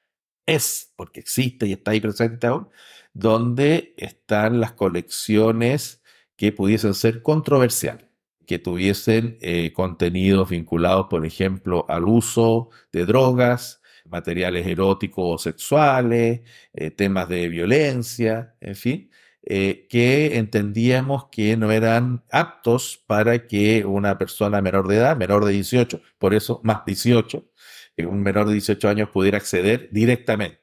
es, 0.47 0.93
porque 0.97 1.21
existe 1.21 1.67
y 1.67 1.73
está 1.73 1.93
ahí 1.93 2.01
presente 2.01 2.47
aún, 2.47 2.69
donde 3.15 3.95
están 3.97 4.61
las 4.61 4.73
colecciones 4.73 6.03
que 6.37 6.53
pudiesen 6.53 6.95
ser 6.95 7.23
controversiales, 7.23 8.07
que 8.47 8.59
tuviesen 8.59 9.39
eh, 9.41 9.73
contenidos 9.73 10.51
vinculados, 10.51 11.07
por 11.09 11.25
ejemplo, 11.25 11.87
al 11.89 12.05
uso 12.05 12.71
de 12.93 13.07
drogas, 13.07 13.80
materiales 14.11 14.67
eróticos 14.67 15.25
o 15.27 15.39
sexuales, 15.39 16.41
eh, 16.73 16.91
temas 16.91 17.29
de 17.29 17.49
violencia, 17.49 18.55
en 18.61 18.77
fin, 18.77 19.11
eh, 19.43 19.87
que 19.89 20.37
entendíamos 20.37 21.29
que 21.31 21.57
no 21.57 21.71
eran 21.73 22.25
aptos 22.31 23.03
para 23.07 23.47
que 23.47 23.85
una 23.87 24.19
persona 24.19 24.61
menor 24.61 24.87
de 24.89 24.97
edad, 24.97 25.17
menor 25.17 25.45
de 25.45 25.53
18, 25.53 26.03
por 26.19 26.35
eso 26.35 26.61
más 26.65 26.85
18, 26.85 27.51
que 27.97 28.07
un 28.07 28.23
menor 28.23 28.47
de 28.49 28.55
18 28.55 28.89
años 28.89 29.09
pudiera 29.11 29.39
acceder 29.39 29.89
directamente. 29.93 30.61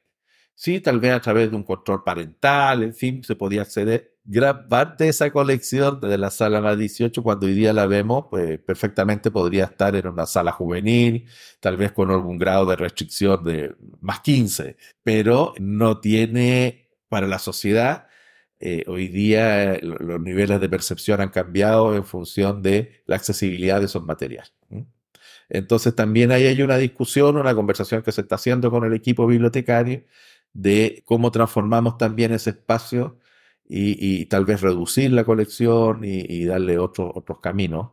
Sí, 0.55 0.81
tal 0.81 0.99
vez 0.99 1.13
a 1.13 1.21
través 1.21 1.51
de 1.51 1.55
un 1.55 1.63
control 1.63 2.03
parental, 2.03 2.83
en 2.83 2.95
fin, 2.95 3.23
se 3.23 3.35
podía 3.35 3.61
acceder. 3.61 4.16
Gran 4.29 4.67
parte 4.67 5.05
de 5.05 5.11
esa 5.11 5.31
colección 5.31 6.01
de 6.01 6.17
la 6.17 6.29
sala 6.29 6.59
más 6.59 6.77
18, 6.77 7.23
cuando 7.23 7.45
hoy 7.45 7.53
día 7.53 7.71
la 7.71 7.85
vemos, 7.87 8.25
pues 8.29 8.59
perfectamente 8.59 9.31
podría 9.31 9.63
estar 9.63 9.95
en 9.95 10.05
una 10.05 10.25
sala 10.25 10.51
juvenil, 10.51 11.25
tal 11.61 11.77
vez 11.77 11.93
con 11.93 12.11
algún 12.11 12.37
grado 12.37 12.65
de 12.65 12.75
restricción 12.75 13.41
de 13.45 13.73
más 14.01 14.19
15, 14.19 14.75
pero 15.01 15.53
no 15.59 16.01
tiene 16.01 16.89
para 17.07 17.25
la 17.25 17.39
sociedad 17.39 18.07
eh, 18.59 18.83
hoy 18.87 19.07
día 19.07 19.75
eh, 19.75 19.81
los 19.81 20.19
niveles 20.19 20.59
de 20.59 20.69
percepción 20.69 21.21
han 21.21 21.29
cambiado 21.29 21.95
en 21.95 22.03
función 22.03 22.61
de 22.61 23.03
la 23.05 23.15
accesibilidad 23.15 23.79
de 23.79 23.85
esos 23.85 24.03
materiales. 24.03 24.53
Entonces 25.49 25.95
también 25.95 26.31
ahí 26.31 26.45
hay 26.45 26.61
una 26.61 26.77
discusión, 26.77 27.37
una 27.37 27.55
conversación 27.55 28.01
que 28.03 28.11
se 28.11 28.21
está 28.21 28.35
haciendo 28.35 28.69
con 28.71 28.83
el 28.83 28.93
equipo 28.93 29.27
bibliotecario 29.27 30.03
de 30.53 31.03
cómo 31.05 31.31
transformamos 31.31 31.97
también 31.97 32.33
ese 32.33 32.49
espacio 32.51 33.19
y, 33.69 34.25
tal 34.27 34.45
vez 34.45 34.61
reducir 34.61 35.11
la 35.11 35.25
colección 35.25 36.01
y, 36.03 36.45
darle 36.45 36.77
otros 36.79 37.11
otros 37.15 37.39
caminos 37.39 37.91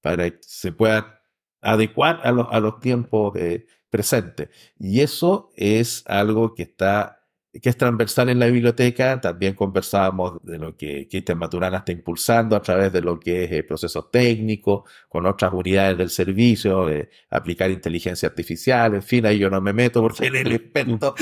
para 0.00 0.30
que 0.30 0.38
se 0.42 0.72
pueda 0.72 1.22
adecuar 1.60 2.20
a, 2.24 2.30
a 2.30 2.60
los 2.60 2.80
tiempos 2.80 3.36
eh, 3.36 3.66
presentes. 3.90 4.48
Y 4.78 5.00
eso 5.00 5.50
es 5.56 6.04
algo 6.06 6.54
que 6.54 6.62
está 6.64 7.20
que 7.52 7.68
es 7.68 7.76
transversal 7.76 8.28
en 8.28 8.38
la 8.38 8.46
biblioteca. 8.46 9.20
También 9.20 9.54
conversábamos 9.54 10.38
de 10.42 10.58
lo 10.58 10.76
que 10.76 11.08
Cristian 11.08 11.38
Maturana 11.38 11.78
está 11.78 11.92
impulsando 11.92 12.54
a 12.54 12.62
través 12.62 12.92
de 12.92 13.00
lo 13.00 13.18
que 13.18 13.44
es 13.44 13.52
el 13.52 13.66
proceso 13.66 14.04
técnico, 14.04 14.84
con 15.08 15.26
otras 15.26 15.52
unidades 15.52 15.98
del 15.98 16.10
servicio, 16.10 16.86
de 16.86 17.10
aplicar 17.30 17.70
inteligencia 17.70 18.28
artificial, 18.28 18.94
en 18.94 19.02
fin, 19.02 19.26
ahí 19.26 19.38
yo 19.38 19.50
no 19.50 19.60
me 19.60 19.72
meto 19.72 20.00
porque 20.00 20.18
soy 20.18 20.38
el 20.38 20.52
experto, 20.52 21.14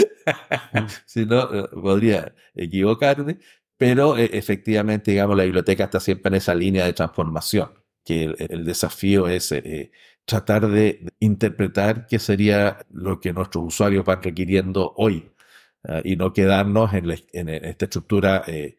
si 1.06 1.24
no, 1.24 1.42
eh, 1.54 1.68
podría 1.72 2.34
equivocarme. 2.54 3.38
Pero 3.78 4.18
eh, 4.18 4.30
efectivamente, 4.34 5.12
digamos, 5.12 5.36
la 5.36 5.44
biblioteca 5.44 5.84
está 5.84 6.00
siempre 6.00 6.28
en 6.28 6.34
esa 6.36 6.54
línea 6.54 6.84
de 6.84 6.92
transformación, 6.92 7.70
que 8.04 8.24
el, 8.24 8.64
desafío 8.64 9.28
es 9.28 9.52
eh, 9.52 9.92
tratar 10.24 10.68
de 10.68 11.06
interpretar 11.20 12.06
qué 12.06 12.18
sería 12.18 12.78
lo 12.90 13.20
que 13.20 13.32
nuestros 13.32 13.64
usuarios 13.64 14.04
van 14.04 14.22
requiriendo 14.22 14.92
hoy 14.96 15.30
Ah, 15.84 16.00
y 16.04 16.16
no 16.16 16.32
quedarnos 16.32 16.92
en, 16.92 17.48
esta 17.48 17.84
estructura 17.84 18.42
eh, 18.46 18.76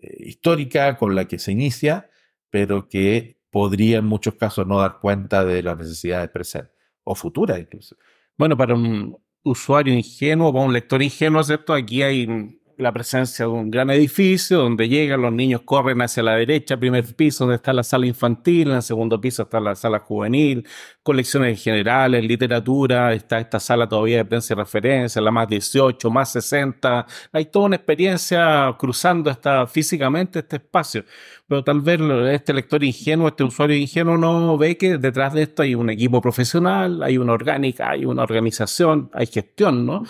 eh, 0.00 0.16
histórica 0.20 0.96
con 0.96 1.14
la 1.14 1.26
que 1.26 1.38
se 1.38 1.52
inicia, 1.52 2.10
pero 2.50 2.88
que 2.88 3.38
podría 3.50 3.98
en 3.98 4.06
muchos 4.06 4.34
casos 4.34 4.66
no 4.66 4.78
dar 4.78 5.00
cuenta 5.00 5.44
de 5.44 5.62
las 5.62 5.76
necesidades 5.78 6.30
presentes. 6.30 6.72
o 7.04 7.14
futuras 7.14 7.58
incluso. 7.58 7.96
Bueno, 8.36 8.56
para 8.56 8.74
un 8.74 9.16
usuario 9.42 9.94
ingenuo, 9.94 10.52
para 10.52 10.64
un 10.66 10.72
lector 10.72 11.02
ingenuo, 11.02 11.42
¿cierto? 11.42 11.74
Aquí 11.74 12.02
hay 12.02 12.60
la 12.78 12.92
presencia 12.92 13.44
de 13.44 13.50
un 13.50 13.70
gran 13.70 13.90
edificio 13.90 14.58
donde 14.58 14.88
llegan, 14.88 15.20
los 15.20 15.32
niños 15.32 15.62
corren 15.64 16.00
hacia 16.00 16.22
la 16.22 16.36
derecha, 16.36 16.76
primer 16.76 17.04
piso 17.14 17.44
donde 17.44 17.56
está 17.56 17.72
la 17.72 17.82
sala 17.82 18.06
infantil, 18.06 18.70
en 18.70 18.76
el 18.76 18.82
segundo 18.82 19.20
piso 19.20 19.42
está 19.42 19.58
la 19.58 19.74
sala 19.74 19.98
juvenil, 19.98 20.66
colecciones 21.02 21.62
generales, 21.62 22.24
literatura, 22.24 23.12
está 23.12 23.40
esta 23.40 23.58
sala 23.58 23.88
todavía 23.88 24.18
de 24.18 24.24
prensa 24.24 24.54
y 24.54 24.56
referencia, 24.56 25.20
la 25.20 25.32
más 25.32 25.48
18, 25.48 26.08
más 26.10 26.32
60, 26.32 27.06
hay 27.32 27.46
toda 27.46 27.66
una 27.66 27.76
experiencia 27.76 28.74
cruzando 28.78 29.28
esta, 29.28 29.66
físicamente 29.66 30.38
este 30.38 30.56
espacio 30.56 31.04
pero 31.48 31.64
tal 31.64 31.80
vez 31.80 31.98
este 32.30 32.52
lector 32.52 32.84
ingenuo, 32.84 33.28
este 33.28 33.42
usuario 33.42 33.74
ingenuo 33.74 34.18
no 34.18 34.58
ve 34.58 34.76
que 34.76 34.98
detrás 34.98 35.32
de 35.32 35.44
esto 35.44 35.62
hay 35.62 35.74
un 35.74 35.88
equipo 35.88 36.20
profesional, 36.20 37.02
hay 37.02 37.16
una 37.16 37.32
orgánica, 37.32 37.88
hay 37.88 38.04
una 38.04 38.22
organización, 38.22 39.08
hay 39.14 39.26
gestión, 39.26 39.86
¿no? 39.86 40.04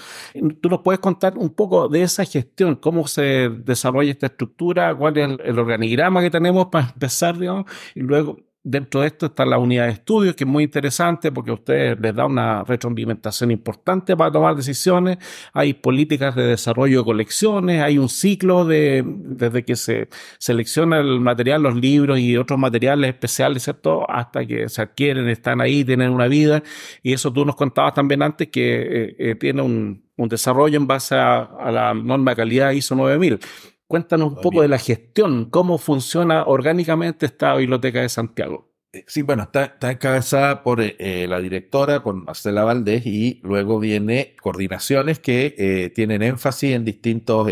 Tú 0.61 0.69
nos 0.69 0.81
puedes 0.81 0.99
contar 0.99 1.39
un 1.39 1.51
poco 1.51 1.89
de 1.89 2.03
esa 2.03 2.25
gestión, 2.25 2.49
cómo 2.81 3.07
se 3.07 3.49
desarrolla 3.51 4.11
esta 4.11 4.27
estructura, 4.27 4.95
cuál 4.95 5.17
es 5.19 5.39
el, 5.45 5.59
organigrama 5.59 6.21
que 6.23 6.31
tenemos 6.31 6.67
para 6.67 6.89
empezar, 6.91 7.39
digamos, 7.39 7.67
y 7.95 8.01
luego 8.01 8.37
Dentro 8.65 9.01
de 9.01 9.07
esto 9.07 9.27
está 9.27 9.47
la 9.47 9.57
unidad 9.57 9.87
de 9.87 9.93
estudios, 9.93 10.35
que 10.35 10.45
es 10.45 10.51
muy 10.51 10.65
interesante 10.65 11.33
porque 11.33 11.53
a 11.53 11.55
ustedes 11.55 11.99
les 11.99 12.15
da 12.15 12.27
una 12.27 12.65
retroalimentación 12.65 13.51
importante 13.51 14.15
para 14.15 14.31
tomar 14.31 14.57
decisiones. 14.57 15.17
Hay 15.55 15.73
políticas 15.73 16.35
de 16.35 16.43
desarrollo 16.43 16.99
de 16.99 17.05
colecciones, 17.05 17.81
hay 17.81 17.97
un 17.97 18.11
ciclo 18.11 18.67
de, 18.67 19.05
desde 19.07 19.65
que 19.65 19.75
se 19.75 20.09
selecciona 20.39 20.99
el 20.99 21.19
material, 21.21 21.63
los 21.63 21.77
libros 21.77 22.19
y 22.19 22.37
otros 22.37 22.59
materiales 22.59 23.09
especiales, 23.09 23.63
¿cierto? 23.63 24.05
Hasta 24.11 24.45
que 24.45 24.69
se 24.69 24.83
adquieren, 24.83 25.29
están 25.31 25.63
ahí, 25.63 25.83
tienen 25.83 26.11
una 26.11 26.27
vida. 26.27 26.63
Y 27.03 27.15
eso 27.15 27.33
tú 27.33 27.47
nos 27.47 27.57
contabas 27.57 27.95
también 27.95 28.23
antes 28.23 28.49
que 28.49 28.83
eh, 28.83 29.17
eh, 29.19 29.35
tiene 29.37 29.63
un, 29.63 30.08
desarrollo 30.27 30.77
en 30.77 30.87
base 30.87 31.15
a, 31.15 31.43
a 31.43 31.71
la 31.71 31.95
norma 31.95 32.33
de 32.33 32.37
calidad 32.37 32.73
ISO 32.73 32.95
9000. 32.95 33.39
Cuéntanos 33.87 34.35
un 34.35 34.41
poco 34.41 34.63
de 34.63 34.69
la 34.69 34.79
gestión, 34.79 35.49
cómo 35.51 35.79
funciona 35.79 36.45
orgánicamente 36.45 37.27
esta 37.27 37.55
biblioteca 37.55 38.03
de 38.03 38.09
Santiago. 38.09 38.69
Eh, 38.93 39.05
sí, 39.07 39.21
bueno, 39.21 39.43
está, 39.43 39.77
encabezada 39.91 40.63
por 40.63 40.81
eh, 40.81 40.97
eh, 40.99 41.27
la 41.29 41.41
directora, 41.41 42.03
por 42.03 42.15
Marcela 42.15 42.65
Valdés, 42.65 43.05
y 43.07 43.41
luego 43.43 43.79
viene 43.79 44.35
coordinaciones 44.41 45.19
que 45.19 45.93
tienen 45.95 46.23
énfasis 46.23 46.73
en 46.73 46.85
distintos 46.85 47.49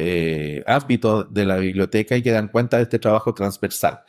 ámbitos 0.67 1.33
de 1.33 1.45
la 1.45 1.57
biblioteca 1.57 2.17
y 2.17 2.23
que 2.23 2.31
dan 2.33 2.49
cuenta 2.49 2.79
de 2.79 2.85
este 2.85 2.99
trabajo 2.99 3.35
transversal 3.35 4.01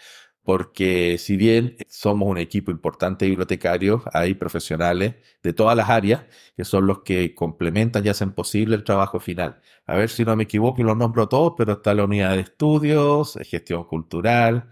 porque 0.48 1.18
si 1.18 1.36
bien 1.36 1.76
somos 1.90 2.30
un 2.30 2.38
equipo 2.38 2.72
importante 2.72 3.26
de 3.26 3.32
bibliotecarios, 3.32 4.04
hay 4.14 4.34
profesionales 4.34 5.16
de 5.44 5.52
todas 5.52 5.76
las 5.76 5.90
áreas 5.90 6.24
que 6.56 6.64
son 6.64 6.88
los 6.88 7.00
que 7.04 7.36
complementan 7.36 8.06
y 8.06 8.10
hacen 8.10 8.32
posible 8.32 8.78
el 8.78 8.86
trabajo 8.86 9.20
final. 9.20 9.60
A 9.86 9.98
ver 9.98 10.10
si 10.10 10.24
no 10.24 10.38
me 10.38 10.44
equivoco 10.44 10.80
y 10.80 10.86
los 10.86 10.96
nombro 10.96 11.28
todos, 11.28 11.54
pero 11.58 11.74
está 11.74 11.94
la 11.94 12.06
unidad 12.06 12.36
de 12.36 12.40
estudios, 12.44 13.38
gestión 13.44 13.84
cultural, 13.84 14.70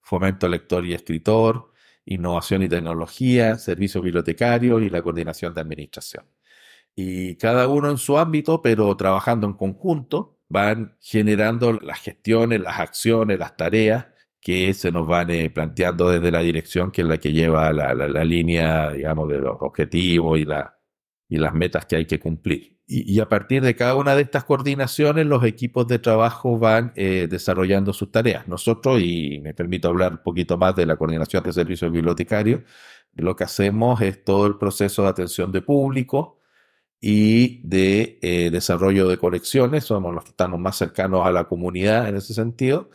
fomento 0.00 0.48
lector 0.48 0.86
y 0.86 0.94
escritor, 0.94 1.72
innovación 2.06 2.62
y 2.62 2.70
tecnología, 2.70 3.58
servicios 3.58 4.02
bibliotecarios 4.02 4.80
y 4.80 4.88
la 4.88 5.02
coordinación 5.02 5.52
de 5.52 5.60
administración. 5.60 6.24
Y 6.94 7.36
cada 7.36 7.68
uno 7.68 7.90
en 7.90 7.98
su 7.98 8.18
ámbito, 8.18 8.62
pero 8.62 8.96
trabajando 8.96 9.46
en 9.46 9.54
conjunto, 9.54 10.38
van 10.48 10.96
generando 11.02 11.74
las 11.74 12.00
gestiones, 12.00 12.60
las 12.62 12.78
acciones, 12.80 13.38
las 13.38 13.58
tareas 13.58 14.06
que 14.42 14.74
se 14.74 14.90
nos 14.90 15.06
van 15.06 15.30
eh, 15.30 15.50
planteando 15.50 16.10
desde 16.10 16.32
la 16.32 16.40
dirección, 16.40 16.90
que 16.90 17.02
es 17.02 17.08
la 17.08 17.18
que 17.18 17.32
lleva 17.32 17.72
la, 17.72 17.94
la, 17.94 18.24
línea, 18.24 18.90
digamos, 18.90 19.28
de 19.28 19.38
los 19.38 19.56
objetivos 19.60 20.38
y, 20.38 20.44
la, 20.44 20.78
y 21.28 21.38
las 21.38 21.54
metas 21.54 21.86
que 21.86 21.96
hay 21.96 22.06
que 22.06 22.18
cumplir. 22.20 22.78
Y, 22.86 23.20
a 23.20 23.28
partir 23.28 23.62
de 23.62 23.76
cada 23.76 23.94
una 23.94 24.16
de 24.16 24.22
estas 24.22 24.44
coordinaciones, 24.44 25.24
los 25.26 25.44
equipos 25.44 25.86
de 25.86 25.98
trabajo 26.00 26.58
van 26.58 26.92
eh, 26.96 27.28
desarrollando 27.30 27.92
sus 27.92 28.10
tareas. 28.10 28.48
Nosotros, 28.48 29.00
y 29.00 29.40
me 29.40 29.54
permito 29.54 29.88
hablar 29.88 30.12
un 30.12 30.22
poquito 30.22 30.58
más 30.58 30.74
de 30.76 30.86
la 30.86 30.96
coordinación 30.96 31.44
de 31.44 31.52
servicios 31.52 31.92
bibliotecarios, 31.92 32.62
lo 33.14 33.36
que 33.36 33.44
hacemos 33.44 34.00
es 34.02 34.24
todo 34.24 34.46
el 34.46 34.58
proceso 34.58 35.04
de 35.04 35.08
atención 35.08 35.52
de 35.52 35.62
público, 35.62 36.40
y 37.04 37.60
de 37.66 38.20
eh, 38.22 38.50
desarrollo 38.50 39.08
de 39.08 39.18
colecciones, 39.18 39.84
somos 39.84 40.14
los 40.14 40.22
que 40.22 40.30
estamos 40.30 40.60
más 40.60 40.76
cercanos 40.76 41.26
a 41.26 41.32
la 41.32 41.44
comunidad 41.48 42.08
en 42.08 42.16
ese 42.16 42.32
sentido, 42.32 42.90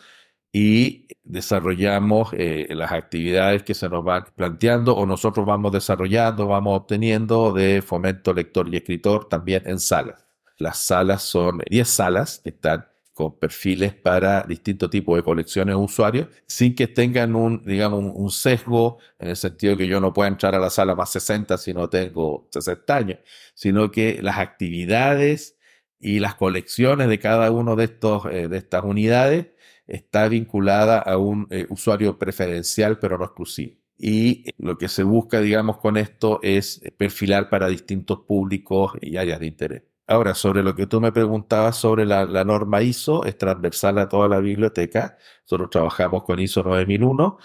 y 0.52 1.08
desarrollamos 1.24 2.30
eh, 2.34 2.68
las 2.72 2.92
actividades 2.92 3.64
que 3.64 3.74
se 3.74 3.90
nos 3.90 4.04
van 4.04 4.26
planteando 4.36 4.96
o 4.96 5.06
nosotros 5.06 5.46
vamos 5.46 5.72
desarrollando, 5.72 6.48
vamos 6.48 6.78
obteniendo 6.78 7.54
de 7.54 7.82
fomento 7.82 8.34
lector 8.34 8.68
y 8.74 8.78
escritor 8.78 9.28
también 9.28 9.64
en 9.66 9.80
salas. 9.80 10.26
Las 10.58 10.80
salas 10.80 11.22
son 11.22 11.62
10 11.70 11.88
salas 11.88 12.40
que 12.44 12.50
están 12.50 12.86
con 13.14 13.38
perfiles 13.40 13.96
para 13.96 14.44
distintos 14.44 14.92
tipos 14.92 15.16
de 15.18 15.24
colecciones 15.24 15.74
de 15.74 15.82
usuarios, 15.82 16.28
sin 16.46 16.76
que 16.76 16.88
tengan 16.88 17.36
un, 17.36 17.64
digamos, 17.64 18.04
un 18.16 18.30
sesgo 18.30 19.00
en 19.18 19.30
el 19.30 19.36
sentido 19.36 19.76
que 19.76 19.88
yo 19.88 20.00
no 20.00 20.14
pueda 20.14 20.30
entrar 20.30 20.54
a 20.54 20.60
la 20.60 20.70
sala 20.70 20.94
más 20.94 21.10
60 21.10 21.58
si 21.58 21.74
no 21.74 21.90
tengo 21.90 22.48
60 22.52 22.96
años, 22.96 23.20
sino 23.56 23.90
que 23.90 24.20
las 24.22 24.38
actividades 24.38 25.58
y 26.00 26.20
las 26.20 26.36
colecciones 26.36 27.10
de 27.10 27.18
cada 27.20 27.50
uno 27.52 27.76
de 27.76 27.86
estos, 27.86 28.26
eh, 28.28 28.48
de 28.48 28.58
estas 28.58 28.84
unidades 28.84 29.48
está 29.88 30.28
vinculada 30.28 31.00
a 31.00 31.18
un 31.18 31.48
eh, 31.50 31.66
usuario 31.70 32.18
preferencial, 32.20 33.00
pero 33.00 33.18
no 33.18 33.26
exclusivo. 33.26 33.76
Y 33.98 34.46
lo 34.58 34.78
que 34.78 34.88
se 34.90 35.04
busca, 35.04 35.42
digamos, 35.42 35.78
con 35.78 35.98
esto 35.98 36.40
es 36.44 36.82
perfilar 36.98 37.50
para 37.50 37.68
distintos 37.68 38.20
públicos 38.28 38.94
y 39.02 39.18
áreas 39.18 39.40
de 39.40 39.48
interés. 39.48 39.84
Ahora, 40.10 40.36
sobre 40.36 40.64
lo 40.64 40.74
que 40.76 40.88
tú 40.88 41.02
me 41.02 41.12
preguntabas 41.12 41.76
sobre 41.78 42.06
la, 42.06 42.26
norma 42.46 42.82
ISO, 42.82 43.26
es 43.26 43.38
transversal 43.38 43.98
a 43.98 44.08
toda 44.08 44.30
la 44.30 44.40
biblioteca. 44.40 45.18
Nosotros 45.44 45.70
trabajamos 45.70 46.24
con 46.24 46.40
ISO 46.40 46.64
9001 46.64 47.38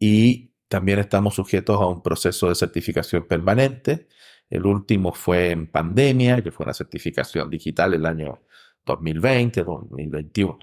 y 0.00 0.52
también 0.66 0.98
estamos 0.98 1.34
sujetos 1.34 1.80
a 1.80 1.86
un 1.86 2.02
proceso 2.02 2.48
de 2.48 2.56
certificación 2.56 3.26
permanente. 3.28 4.08
El 4.50 4.66
último 4.66 5.12
fue 5.12 5.50
en 5.52 5.68
pandemia, 5.68 6.42
que 6.42 6.50
fue 6.50 6.64
una 6.64 6.74
certificación 6.74 7.50
digital 7.50 7.94
el 7.94 8.06
año 8.06 8.42
2020, 8.84 9.62
2021. 9.62 10.58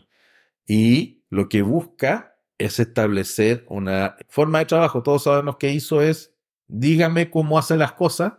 Y 0.67 1.14
lo 1.29 1.49
que 1.49 1.61
busca 1.61 2.37
es 2.57 2.79
establecer 2.79 3.65
una 3.69 4.17
forma 4.29 4.59
de 4.59 4.65
trabajo. 4.65 5.03
Todos 5.03 5.23
sabemos 5.23 5.57
que 5.57 5.71
hizo 5.71 6.01
es, 6.01 6.33
dígame 6.67 7.29
cómo 7.29 7.57
hace 7.59 7.77
las 7.77 7.93
cosas 7.93 8.33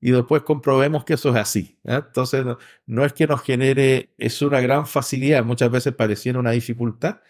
y 0.00 0.10
después 0.10 0.42
comprobemos 0.42 1.04
que 1.04 1.14
eso 1.14 1.30
es 1.30 1.36
así. 1.36 1.78
Entonces, 1.84 2.44
no, 2.86 3.04
es 3.04 3.12
que 3.14 3.26
nos 3.26 3.42
genere, 3.42 4.10
es 4.18 4.42
una 4.42 4.60
gran 4.60 4.86
facilidad, 4.86 5.44
muchas 5.44 5.70
veces 5.70 5.94
pareciera 5.94 6.38
una 6.38 6.50
dificultad, 6.50 7.20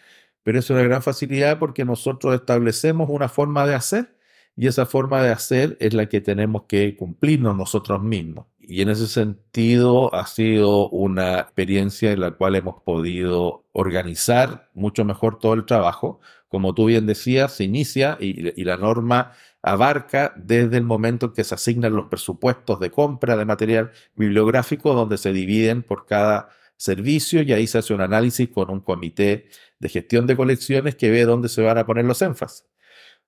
pero 0.42 0.58
es 0.58 0.68
una 0.70 0.82
gran 0.82 1.02
facilidad 1.02 1.58
porque 1.58 1.84
nosotros 1.84 2.34
establecemos 2.34 3.08
una 3.10 3.28
forma 3.28 3.66
de 3.66 3.74
hacer 3.74 4.13
y 4.56 4.68
esa 4.68 4.86
forma 4.86 5.22
de 5.22 5.30
hacer 5.30 5.76
es 5.80 5.94
la 5.94 6.08
que 6.08 6.20
tenemos 6.20 6.64
que 6.64 6.96
cumplirnos 6.96 7.56
nosotros 7.56 8.02
mismos. 8.02 8.46
Y 8.60 8.80
en 8.82 8.88
ese 8.88 9.08
sentido 9.08 10.14
ha 10.14 10.26
sido 10.26 10.88
una 10.88 11.40
experiencia 11.40 12.12
en 12.12 12.20
la 12.20 12.30
cual 12.32 12.54
hemos 12.54 12.82
podido 12.82 13.64
organizar 13.72 14.70
mucho 14.74 15.04
mejor 15.04 15.38
todo 15.38 15.54
el 15.54 15.66
trabajo. 15.66 16.20
Como 16.48 16.74
tú 16.74 16.86
bien 16.86 17.06
decías, 17.06 17.52
se 17.52 17.64
inicia 17.64 18.16
y, 18.20 18.62
la 18.64 18.76
norma 18.76 19.32
abarca 19.62 20.32
desde 20.36 20.76
el 20.78 20.84
momento 20.84 21.26
en 21.26 21.32
que 21.32 21.44
se 21.44 21.54
asignan 21.54 21.96
los 21.96 22.06
presupuestos 22.06 22.80
de 22.80 22.90
compra 22.90 23.36
de 23.36 23.44
material 23.44 23.90
bibliográfico, 24.14 24.94
donde 24.94 25.18
se 25.18 25.32
dividen 25.32 25.82
por 25.82 26.06
cada 26.06 26.48
servicio 26.76 27.42
y 27.42 27.52
ahí 27.52 27.66
se 27.66 27.78
hace 27.78 27.94
un 27.94 28.00
análisis 28.00 28.48
con 28.48 28.70
un 28.70 28.80
comité 28.80 29.46
de 29.78 29.88
gestión 29.88 30.26
de 30.26 30.36
colecciones 30.36 30.94
que 30.96 31.10
ve 31.10 31.24
dónde 31.24 31.48
se 31.48 31.62
van 31.62 31.78
a 31.78 31.86
poner 31.86 32.04
los 32.04 32.22
énfasis. 32.22 32.64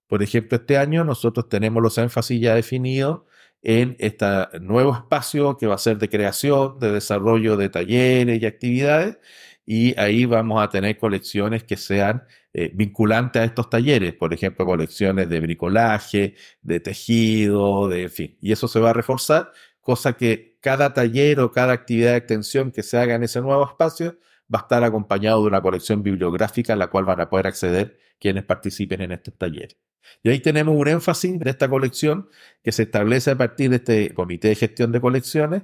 Por 0.07 0.23
ejemplo, 0.23 0.57
este 0.57 0.79
año 0.79 1.05
nosotros 1.05 1.49
tenemos 1.49 1.83
los 1.83 1.99
énfasis 1.99 2.41
ya 2.41 2.55
definidos 2.55 3.23
en 3.63 3.97
este 3.99 4.27
nuevo 4.61 4.95
espacio 4.95 5.57
que 5.57 5.67
va 5.67 5.75
a 5.75 5.79
ser 5.79 5.99
de 5.99 6.09
creación, 6.09 6.79
de 6.79 6.93
desarrollo 6.93 7.57
de 7.57 7.69
talleres 7.69 8.41
y 8.41 8.47
actividades. 8.47 9.19
Y 9.65 9.99
ahí 9.99 10.27
vamos 10.27 10.63
a 10.63 10.71
tener 10.71 10.97
colecciones 10.99 11.65
que 11.65 11.77
sean 11.77 12.25
eh, 12.53 12.71
vinculantes 12.73 13.43
a 13.43 13.45
estos 13.45 13.69
talleres, 13.69 14.15
por 14.15 14.33
ejemplo, 14.33 14.65
colecciones 14.65 15.29
de 15.29 15.41
bricolaje, 15.41 16.37
de 16.63 16.81
tejido, 16.81 17.89
de 17.89 18.09
fin. 18.09 18.39
Y 18.41 18.53
eso 18.53 18.69
se 18.69 18.79
va 18.81 18.91
a 18.91 18.93
reforzar, 18.93 19.53
cosa 19.81 20.17
que 20.17 20.57
cada 20.61 20.95
taller 20.95 21.41
o 21.41 21.53
cada 21.53 21.73
actividad 21.73 22.13
de 22.13 22.19
extensión 22.19 22.73
que 22.73 22.83
se 22.83 22.99
haga 22.99 23.15
en 23.17 23.25
ese 23.25 23.41
nuevo 23.41 23.65
espacio 23.67 24.19
va 24.53 24.61
a 24.61 24.63
estar 24.63 24.85
acompañado 24.85 25.43
de 25.43 25.49
una 25.49 25.61
colección 25.61 26.03
bibliográfica 26.03 26.75
a 26.75 26.77
la 26.77 26.89
cual 26.89 27.05
van 27.05 27.21
a 27.21 27.29
poder 27.29 27.47
acceder 27.49 27.99
quienes 28.19 28.45
participen 28.45 29.03
en 29.03 29.13
estos 29.13 29.37
talleres. 29.37 29.77
Y 30.23 30.31
ahí 30.31 30.41
tenemos 30.41 30.77
un 30.77 30.89
énfasis 30.89 31.39
de 31.39 31.51
esta 31.51 31.69
colección 31.69 32.29
que 32.63 32.73
se 32.73 32.85
establece 32.85 33.31
a 33.31 33.39
partir 33.39 33.71
de 33.71 33.77
este 33.77 34.15
comité 34.15 34.49
de 34.49 34.55
gestión 34.55 34.93
de 34.93 35.01
colecciones 35.01 35.63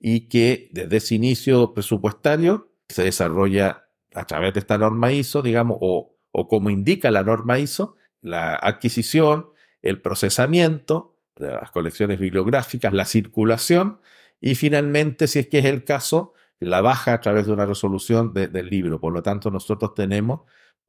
y 0.00 0.28
que 0.28 0.68
desde 0.72 0.96
ese 0.96 1.14
inicio 1.14 1.74
presupuestario 1.74 2.70
se 2.88 3.04
desarrolla 3.04 3.88
a 4.14 4.26
través 4.26 4.54
de 4.54 4.60
esta 4.60 4.78
norma 4.78 5.12
ISO, 5.12 5.42
digamos, 5.42 5.78
o, 5.80 6.16
o 6.30 6.48
como 6.48 6.70
indica 6.70 7.10
la 7.10 7.22
norma 7.22 7.58
ISO, 7.58 7.96
la 8.20 8.54
adquisición, 8.54 9.48
el 9.80 10.00
procesamiento, 10.00 11.12
de 11.36 11.48
las 11.48 11.70
colecciones 11.70 12.18
bibliográficas, 12.18 12.92
la 12.92 13.04
circulación 13.04 14.00
y 14.40 14.54
finalmente, 14.54 15.26
si 15.26 15.38
es 15.38 15.48
que 15.48 15.60
es 15.60 15.64
el 15.64 15.84
caso, 15.84 16.34
la 16.58 16.80
baja 16.80 17.14
a 17.14 17.20
través 17.20 17.46
de 17.46 17.52
una 17.52 17.66
resolución 17.66 18.32
del 18.32 18.68
libro. 18.68 19.00
Por 19.00 19.12
lo 19.12 19.22
tanto, 19.22 19.50
nosotros 19.50 19.94
tenemos 19.94 20.42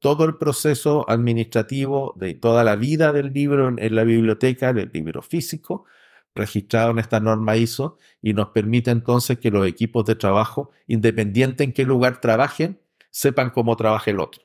todo 0.04 0.26
el 0.26 0.36
proceso 0.36 1.08
administrativo 1.08 2.12
de 2.16 2.34
toda 2.34 2.62
la 2.62 2.76
vida 2.76 3.10
del 3.10 3.32
libro 3.32 3.74
en, 3.74 3.94
la 3.94 4.04
biblioteca, 4.04 4.68
el 4.68 4.90
libro 4.92 5.22
físico, 5.22 5.86
registrado 6.34 6.90
en 6.90 6.98
esta 6.98 7.20
norma 7.20 7.56
ISO 7.56 7.96
y 8.20 8.34
nos 8.34 8.48
permite 8.48 8.90
entonces 8.90 9.38
que 9.38 9.50
los 9.50 9.66
equipos 9.66 10.04
de 10.04 10.14
trabajo, 10.14 10.72
independiente 10.86 11.64
en 11.64 11.72
qué 11.72 11.86
lugar 11.86 12.20
trabajen, 12.20 12.78
sepan 13.08 13.48
cómo 13.48 13.76
trabaja 13.76 14.10
el 14.10 14.20
otro. 14.20 14.42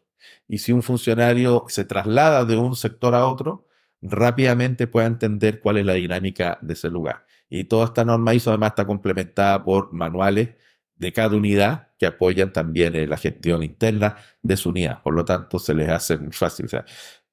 Y 0.48 0.60
si 0.60 0.72
un 0.72 0.82
funcionario 0.82 1.65
se 1.67 1.84
traslada 1.84 2.45
de 2.45 2.56
un 2.56 2.78
sector 2.78 3.13
a 3.13 3.28
otro, 3.28 3.67
rápidamente 4.02 4.88
pueda 4.88 5.08
entender 5.08 5.60
cuál 5.60 5.76
es 5.76 5.86
la 5.86 5.95
dinámica 5.95 6.58
de 6.62 6.72
ese 6.72 6.89
lugar. 6.89 7.26
Y 7.50 7.65
toda 7.65 7.84
esta 7.84 8.06
norma 8.06 8.34
ISO 8.34 8.52
además 8.52 8.69
está 8.69 8.88
complementada 8.88 9.62
por 9.62 9.91
manuales 9.91 10.52
de 10.99 11.13
cada 11.13 11.35
unidad 11.35 11.89
que 11.97 12.05
apoyan 12.05 12.53
también 12.53 13.09
la 13.09 13.17
gestión 13.17 13.63
interna 13.63 14.17
de 14.41 14.57
su 14.57 14.69
unidad. 14.69 15.01
Por 15.01 15.15
lo 15.15 15.25
tanto, 15.25 15.59
se 15.59 15.73
les 15.73 15.89
hace 15.89 16.17
muy 16.17 16.31
fácil. 16.33 16.65
O 16.67 16.69
sea, 16.69 16.85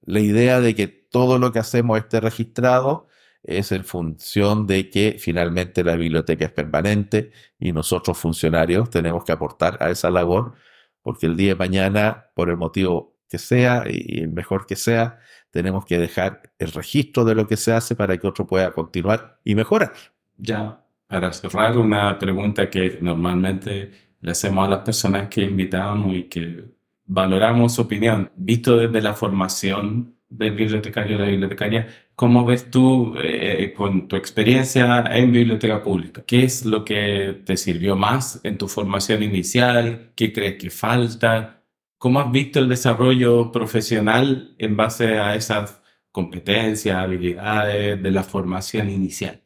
la 0.02 0.20
idea 0.20 0.60
de 0.60 0.74
que 0.74 0.88
todo 0.88 1.38
lo 1.38 1.52
que 1.52 1.58
hacemos 1.58 1.98
esté 1.98 2.20
registrado 2.20 3.08
es 3.42 3.72
en 3.72 3.84
función 3.84 4.66
de 4.66 4.90
que 4.90 5.16
finalmente 5.18 5.84
la 5.84 5.96
biblioteca 5.96 6.46
es 6.46 6.52
permanente 6.52 7.30
y 7.58 7.72
nosotros 7.72 8.18
funcionarios 8.18 8.90
tenemos 8.90 9.24
que 9.24 9.32
aportar 9.32 9.78
a 9.80 9.90
esa 9.90 10.10
labor 10.10 10.54
porque 11.02 11.26
el 11.26 11.36
día 11.36 11.50
de 11.50 11.54
mañana, 11.54 12.30
por 12.34 12.50
el 12.50 12.56
motivo 12.56 13.16
que 13.28 13.38
sea 13.38 13.84
y 13.88 14.22
el 14.22 14.32
mejor 14.32 14.66
que 14.66 14.74
sea, 14.74 15.20
tenemos 15.52 15.84
que 15.84 15.98
dejar 15.98 16.52
el 16.58 16.72
registro 16.72 17.24
de 17.24 17.36
lo 17.36 17.46
que 17.46 17.56
se 17.56 17.72
hace 17.72 17.94
para 17.94 18.18
que 18.18 18.26
otro 18.26 18.46
pueda 18.46 18.72
continuar 18.72 19.38
y 19.44 19.54
mejorar. 19.54 19.92
Ya, 20.36 20.84
para 21.08 21.32
cerrar, 21.32 21.78
una 21.78 22.18
pregunta 22.18 22.68
que 22.70 22.98
normalmente 23.00 23.90
le 24.20 24.30
hacemos 24.30 24.66
a 24.66 24.70
las 24.70 24.80
personas 24.80 25.28
que 25.28 25.42
invitamos 25.42 26.14
y 26.14 26.24
que 26.24 26.64
valoramos 27.06 27.74
su 27.74 27.82
opinión, 27.82 28.30
visto 28.36 28.76
desde 28.76 29.00
la 29.00 29.14
formación 29.14 30.16
del 30.28 30.52
bibliotecario 30.54 31.16
o 31.16 31.20
la 31.20 31.26
bibliotecaria, 31.28 31.86
¿cómo 32.16 32.44
ves 32.44 32.70
tú 32.70 33.14
eh, 33.22 33.72
con 33.76 34.08
tu 34.08 34.16
experiencia 34.16 35.04
en 35.10 35.32
biblioteca 35.32 35.82
pública? 35.82 36.24
¿Qué 36.26 36.44
es 36.44 36.64
lo 36.64 36.84
que 36.84 37.42
te 37.44 37.56
sirvió 37.56 37.96
más 37.96 38.40
en 38.42 38.58
tu 38.58 38.68
formación 38.68 39.22
inicial? 39.22 40.12
¿Qué 40.16 40.32
crees 40.32 40.56
que 40.56 40.70
falta? 40.70 41.62
¿Cómo 41.98 42.20
has 42.20 42.30
visto 42.32 42.58
el 42.58 42.68
desarrollo 42.68 43.52
profesional 43.52 44.54
en 44.58 44.76
base 44.76 45.18
a 45.18 45.36
esas 45.36 45.80
competencias, 46.10 46.96
habilidades 46.96 48.02
de 48.02 48.10
la 48.10 48.24
formación 48.24 48.90
inicial? 48.90 49.40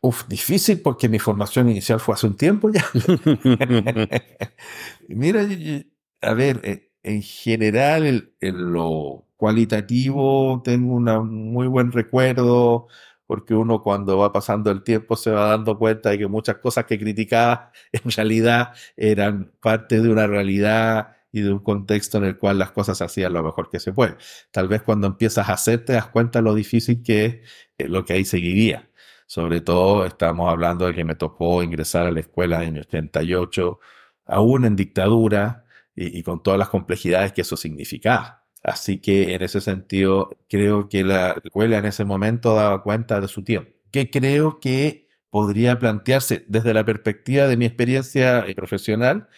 Uf, 0.00 0.26
difícil 0.28 0.80
porque 0.80 1.08
mi 1.08 1.18
formación 1.18 1.68
inicial 1.68 2.00
fue 2.00 2.14
hace 2.14 2.26
un 2.26 2.36
tiempo 2.36 2.70
ya. 2.70 2.84
Mira, 5.08 5.46
a 6.22 6.34
ver, 6.34 6.60
eh, 6.64 6.90
en 7.02 7.22
general, 7.22 8.32
en 8.40 8.72
lo 8.72 9.26
cualitativo 9.36 10.62
tengo 10.64 10.94
un 10.94 11.04
muy 11.52 11.66
buen 11.66 11.92
recuerdo, 11.92 12.88
porque 13.26 13.54
uno 13.54 13.82
cuando 13.82 14.18
va 14.18 14.32
pasando 14.32 14.70
el 14.70 14.82
tiempo 14.82 15.16
se 15.16 15.30
va 15.30 15.48
dando 15.48 15.78
cuenta 15.78 16.10
de 16.10 16.18
que 16.18 16.26
muchas 16.28 16.56
cosas 16.58 16.84
que 16.86 16.98
criticaba 16.98 17.72
en 17.92 18.10
realidad 18.10 18.72
eran 18.96 19.52
parte 19.60 20.00
de 20.00 20.10
una 20.10 20.26
realidad 20.26 21.16
y 21.32 21.40
de 21.42 21.52
un 21.52 21.58
contexto 21.60 22.18
en 22.18 22.24
el 22.24 22.38
cual 22.38 22.58
las 22.58 22.70
cosas 22.70 22.98
se 22.98 23.04
hacían 23.04 23.32
lo 23.32 23.42
mejor 23.42 23.68
que 23.68 23.80
se 23.80 23.92
puede. 23.92 24.16
Tal 24.52 24.68
vez 24.68 24.82
cuando 24.82 25.06
empiezas 25.08 25.48
a 25.48 25.54
hacer 25.54 25.84
te 25.84 25.94
das 25.94 26.06
cuenta 26.08 26.40
lo 26.40 26.54
difícil 26.54 27.02
que 27.02 27.24
es 27.26 27.34
eh, 27.78 27.88
lo 27.88 28.04
que 28.04 28.12
ahí 28.14 28.24
seguiría. 28.24 28.88
Sobre 29.26 29.60
todo 29.60 30.06
estamos 30.06 30.50
hablando 30.50 30.86
de 30.86 30.94
que 30.94 31.04
me 31.04 31.14
tocó 31.14 31.62
ingresar 31.62 32.06
a 32.06 32.10
la 32.12 32.20
escuela 32.20 32.64
en 32.64 32.76
el 32.76 32.82
88, 32.82 33.80
aún 34.26 34.64
en 34.64 34.76
dictadura 34.76 35.64
y, 35.94 36.22
con 36.22 36.42
todas 36.42 36.58
las 36.58 36.68
complejidades 36.68 37.32
que 37.32 37.42
eso 37.42 37.56
significaba. 37.56 38.44
Así 38.62 38.98
que 39.00 39.34
en 39.34 39.42
ese 39.42 39.60
sentido, 39.60 40.30
creo 40.48 40.88
que 40.88 41.04
la 41.04 41.32
escuela 41.42 41.78
en 41.78 41.84
ese 41.86 42.04
momento 42.04 42.54
daba 42.54 42.82
cuenta 42.82 43.20
de 43.20 43.28
su 43.28 43.44
tiempo. 43.44 43.72
Que 43.90 44.10
creo 44.10 44.60
que 44.60 45.08
podría 45.30 45.78
plantearse 45.78 46.44
desde 46.48 46.74
la 46.74 46.84
perspectiva 46.84 47.46
de 47.46 47.56
mi 47.56 47.66
experiencia 47.66 48.46
profesional, 48.56 49.28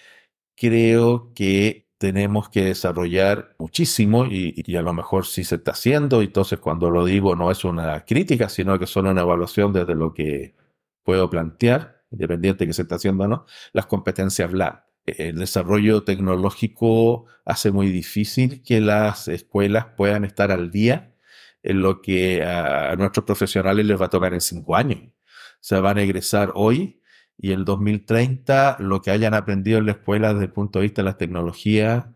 creo 0.57 1.33
que 1.35 1.86
tenemos 1.98 2.48
que 2.48 2.64
desarrollar 2.64 3.54
muchísimo 3.59 4.26
y, 4.26 4.76
a 4.76 4.82
lo 4.82 4.92
mejor 4.92 5.26
sí 5.26 5.44
se 5.44 5.56
está 5.56 5.72
haciendo, 5.72 6.22
entonces 6.22 6.59
cuando 6.59 6.90
lo 6.90 7.04
digo 7.04 7.35
no 7.37 7.50
es 7.50 7.64
una 7.64 8.04
crítica, 8.04 8.48
sino 8.48 8.78
que 8.78 8.87
solo 8.87 9.11
una 9.11 9.22
evaluación 9.22 9.72
desde 9.72 9.94
lo 9.94 10.12
que 10.12 10.54
puedo 11.02 11.30
plantear, 11.30 12.02
independiente 12.11 12.66
que 12.66 12.72
se 12.72 12.82
está 12.82 12.96
haciendo 12.96 13.24
o 13.24 13.28
no, 13.28 13.46
las 13.72 13.87
competencias 13.87 14.50
blandas. 14.50 14.85
El 15.06 15.38
desarrollo 15.38 16.02
tecnológico 16.02 17.26
hace 17.44 17.70
muy 17.70 17.90
difícil 17.90 18.62
que 18.62 18.80
las 18.80 19.28
escuelas 19.28 19.87
puedan 19.96 20.24
estar 20.24 20.50
al 20.50 20.70
día 20.72 21.14
en 21.62 21.80
lo 21.80 22.02
que 22.02 22.42
a, 22.42 22.90
a 22.90 22.96
nuestros 22.96 23.24
profesionales 23.24 23.87
les 23.87 24.00
va 24.00 24.06
a 24.06 24.11
tocar 24.11 24.35
en 24.35 24.40
cinco 24.40 24.74
años. 24.74 25.12
Se 25.61 25.78
van 25.80 25.98
a 25.98 26.02
egresar 26.02 26.52
hoy 26.54 27.00
y 27.38 27.53
el 27.53 27.64
2030 27.64 28.79
lo 28.81 29.03
que 29.03 29.11
hayan 29.11 29.35
aprendido 29.35 29.79
en 29.79 29.87
la 29.87 29.92
escuela 29.92 30.33
desde 30.33 30.46
el 30.46 30.53
punto 30.53 30.79
de 30.79 30.85
vista 30.85 31.03
de 31.03 31.07
las 31.07 31.18
tecnologías 31.18 32.07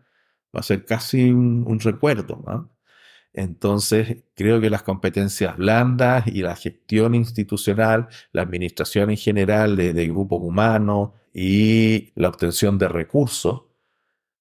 va 0.55 0.59
a 0.59 0.63
ser 0.63 0.85
casi 0.85 1.31
un, 1.31 1.79
recuerdo. 1.79 2.71
Entonces, 3.33 4.25
creo 4.35 4.59
que 4.59 4.69
las 4.69 4.83
competencias 4.83 5.57
blandas 5.57 6.27
y 6.27 6.41
la 6.41 6.55
gestión 6.55 7.15
institucional, 7.15 8.09
la 8.33 8.41
administración 8.41 9.09
en 9.11 9.17
general 9.17 9.77
de, 9.77 9.93
de 9.93 10.07
grupos 10.07 10.41
humanos 10.41 11.11
y 11.33 12.11
la 12.15 12.29
obtención 12.29 12.77
de 12.77 12.89
recursos 12.89 13.63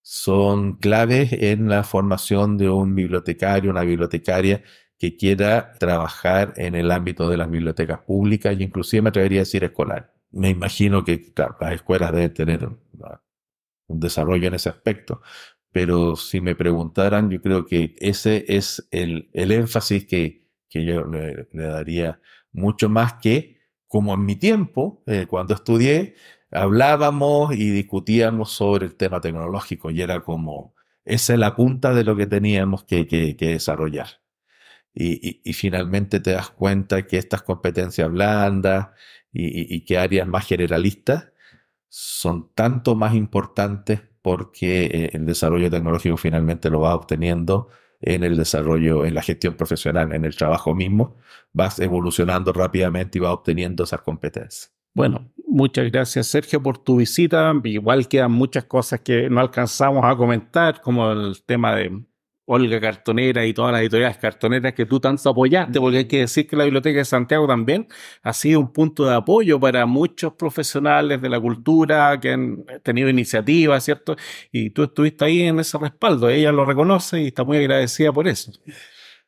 son 0.02 0.76
claves 0.78 1.32
en 1.32 1.68
la 1.68 1.84
formación 1.84 2.58
de 2.58 2.68
un 2.70 2.94
bibliotecario, 2.94 3.70
una 3.70 3.82
bibliotecaria 3.82 4.62
que 4.98 5.16
quiera 5.16 5.72
trabajar 5.78 6.54
en 6.56 6.74
el 6.74 6.90
ámbito 6.90 7.30
de 7.30 7.36
las 7.36 7.50
bibliotecas 7.50 8.00
públicas 8.00 8.56
y 8.58 8.64
inclusive 8.64 9.02
me 9.02 9.10
atrevería 9.10 9.40
a 9.40 9.42
decir 9.42 9.64
escolar 9.64 10.19
me 10.30 10.50
imagino 10.50 11.04
que 11.04 11.32
las 11.60 11.72
escuelas 11.72 12.12
deben 12.12 12.34
tener 12.34 12.68
un 13.86 14.00
desarrollo 14.00 14.48
en 14.48 14.54
ese 14.54 14.68
aspecto, 14.68 15.22
pero 15.72 16.16
si 16.16 16.40
me 16.40 16.54
preguntaran, 16.54 17.30
yo 17.30 17.40
creo 17.40 17.66
que 17.66 17.94
ese 17.98 18.44
es 18.48 18.86
el, 18.90 19.30
el 19.32 19.52
énfasis 19.52 20.06
que, 20.06 20.48
que 20.68 20.84
yo 20.84 21.04
le, 21.04 21.48
daría 21.52 22.20
mucho 22.52 22.88
más 22.88 23.14
que, 23.14 23.60
como 23.86 24.14
en 24.14 24.24
mi 24.24 24.36
tiempo, 24.36 25.02
eh, 25.06 25.26
cuando 25.28 25.54
estudié, 25.54 26.14
hablábamos 26.50 27.54
y 27.54 27.70
discutíamos 27.70 28.52
sobre 28.52 28.86
el 28.86 28.96
tema 28.96 29.20
tecnológico 29.20 29.90
y 29.90 30.00
era 30.02 30.20
como, 30.22 30.74
esa 31.04 31.34
es 31.34 31.38
la 31.38 31.56
punta 31.56 31.94
de 31.94 32.04
lo 32.04 32.16
que 32.16 32.26
teníamos 32.26 32.84
que, 32.84 33.06
que, 33.06 33.36
que 33.36 33.48
desarrollar. 33.48 34.20
Y, 34.92 35.28
y, 35.28 35.40
y, 35.44 35.52
finalmente 35.52 36.18
te 36.18 36.32
das 36.32 36.50
cuenta 36.50 37.06
que 37.06 37.16
estas 37.16 37.42
competencias 37.42 38.10
blandas 38.10 38.88
y, 39.32 39.74
y, 39.74 39.84
que 39.84 39.98
áreas 39.98 40.26
más 40.26 40.46
generalistas 40.46 41.32
son 41.88 42.50
tanto 42.54 42.94
más 42.94 43.14
importantes 43.14 44.00
porque 44.22 44.86
eh, 44.86 45.10
el 45.12 45.26
desarrollo 45.26 45.70
tecnológico 45.70 46.16
finalmente 46.16 46.70
lo 46.70 46.80
vas 46.80 46.94
obteniendo 46.94 47.68
en 48.00 48.24
el 48.24 48.36
desarrollo, 48.36 49.04
en 49.04 49.14
la 49.14 49.22
gestión 49.22 49.54
profesional, 49.54 50.12
en 50.12 50.24
el 50.24 50.34
trabajo 50.34 50.74
mismo, 50.74 51.16
vas 51.52 51.78
evolucionando 51.80 52.52
rápidamente 52.52 53.18
y 53.18 53.20
vas 53.20 53.32
obteniendo 53.32 53.84
esas 53.84 54.00
competencias. 54.00 54.72
Bueno, 54.94 55.30
muchas 55.46 55.90
gracias 55.90 56.26
Sergio 56.26 56.62
por 56.62 56.78
tu 56.78 56.96
visita. 56.96 57.52
Igual 57.64 58.08
quedan 58.08 58.32
muchas 58.32 58.64
cosas 58.64 59.00
que 59.00 59.28
no 59.30 59.40
alcanzamos 59.40 60.04
a 60.04 60.16
comentar, 60.16 60.80
como 60.80 61.12
el 61.12 61.42
tema 61.44 61.76
de 61.76 62.02
Olga 62.52 62.80
Cartonera 62.80 63.46
y 63.46 63.54
todas 63.54 63.70
las 63.70 63.80
editoriales 63.80 64.16
cartoneras 64.18 64.74
que 64.74 64.84
tú 64.84 64.98
tanto 64.98 65.30
apoyaste, 65.30 65.78
porque 65.78 65.98
hay 65.98 66.04
que 66.06 66.18
decir 66.18 66.48
que 66.48 66.56
la 66.56 66.64
Biblioteca 66.64 66.98
de 66.98 67.04
Santiago 67.04 67.46
también 67.46 67.86
ha 68.22 68.32
sido 68.32 68.58
un 68.58 68.72
punto 68.72 69.04
de 69.04 69.14
apoyo 69.14 69.60
para 69.60 69.86
muchos 69.86 70.32
profesionales 70.32 71.22
de 71.22 71.28
la 71.28 71.38
cultura 71.38 72.18
que 72.20 72.32
han 72.32 72.64
tenido 72.82 73.08
iniciativas, 73.08 73.84
¿cierto? 73.84 74.16
Y 74.50 74.70
tú 74.70 74.82
estuviste 74.82 75.24
ahí 75.24 75.42
en 75.42 75.60
ese 75.60 75.78
respaldo, 75.78 76.28
ella 76.28 76.50
lo 76.50 76.64
reconoce 76.64 77.22
y 77.22 77.28
está 77.28 77.44
muy 77.44 77.58
agradecida 77.58 78.12
por 78.12 78.26
eso. 78.26 78.50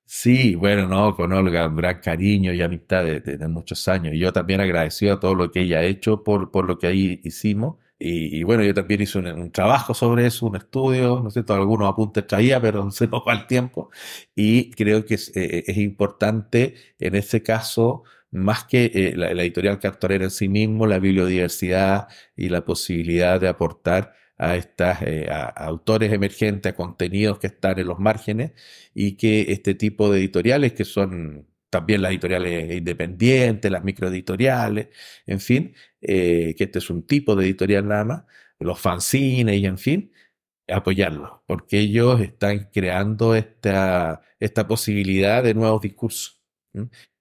Sí, 0.05 0.57
bueno, 0.57 0.89
no, 0.89 1.15
con 1.15 1.33
Olga, 1.33 1.69
un 1.69 1.77
gran 1.77 2.01
cariño 2.01 2.53
y 2.53 2.61
amistad 2.61 3.05
de, 3.05 3.49
muchos 3.49 3.87
años. 3.87 4.15
Y 4.15 4.19
yo 4.19 4.33
también 4.33 4.61
agradecido 4.61 5.15
a 5.15 5.21
todo 5.21 5.37
lo 5.37 5.51
que 5.53 5.61
ella 5.61 5.79
ha 5.79 5.85
hecho 5.85 6.25
por, 6.25 6.51
por 6.51 6.67
lo 6.67 6.77
que 6.79 6.89
ahí 6.89 7.21
hicimos. 7.23 7.77
Y, 8.05 8.43
bueno, 8.43 8.65
yo 8.65 8.75
también 8.75 9.03
hice 9.03 9.19
un, 9.19 9.53
trabajo 9.53 9.95
sobre 9.95 10.27
eso, 10.27 10.47
un 10.47 10.57
estudio, 10.57 11.21
no 11.23 11.31
sé, 11.31 11.45
algunos 11.49 11.89
apuntes 11.89 12.27
traía, 12.27 12.61
pero 12.61 12.91
se 12.91 13.07
nos 13.07 13.23
va 13.27 13.33
el 13.35 13.47
tiempo. 13.47 13.91
Y 14.35 14.71
creo 14.73 15.05
que 15.05 15.15
es, 15.15 15.35
eh, 15.37 15.65
es 15.67 15.77
importante 15.79 16.75
en 16.99 17.15
este 17.15 17.43
caso, 17.43 18.05
más 18.33 18.65
que 18.65 18.87
eh, 18.95 19.15
la, 19.17 19.31
editorial 19.31 19.79
cartonera 19.79 20.25
en 20.25 20.31
sí 20.31 20.49
mismo, 20.49 20.87
la 20.87 20.99
bibliodiversidad 20.99 22.09
y 22.37 22.49
la 22.49 22.65
posibilidad 22.65 23.41
de 23.41 23.49
aportar 23.49 24.15
a 24.39 24.57
estas 24.57 25.03
eh, 25.03 25.29
autores 25.55 26.13
emergentes, 26.13 26.73
a 26.73 26.77
contenidos 26.77 27.39
que 27.39 27.47
están 27.49 27.79
en 27.79 27.87
los 27.87 27.99
márgenes 28.01 28.53
y 28.95 29.17
que 29.17 29.53
este 29.53 29.75
tipo 29.75 30.11
de 30.11 30.19
editoriales 30.21 30.73
que 30.73 30.85
son 30.85 31.47
también 31.73 32.03
las 32.03 32.11
editoriales 32.13 32.71
independientes, 32.77 33.71
las 33.71 33.83
microeditoriales, 33.83 34.89
en 35.27 35.41
fin, 35.41 35.75
eh, 36.03 36.55
que 36.59 36.65
este 36.65 36.81
es 36.81 36.91
un 36.91 37.07
tipo 37.07 37.35
de 37.35 37.47
editorial 37.47 37.89
nada 37.89 38.05
más, 38.05 38.25
los 38.59 38.79
fanzines 38.79 39.57
y 39.57 39.65
en 39.65 39.79
fin, 39.79 40.13
apoyarlos, 40.69 41.31
porque 41.47 41.79
ellos 41.79 42.21
están 42.21 42.69
creando 42.71 43.35
esta, 43.35 44.21
esta 44.39 44.69
posibilidad 44.69 45.43
de 45.43 45.55
nuevos 45.55 45.81
discursos, 45.81 46.43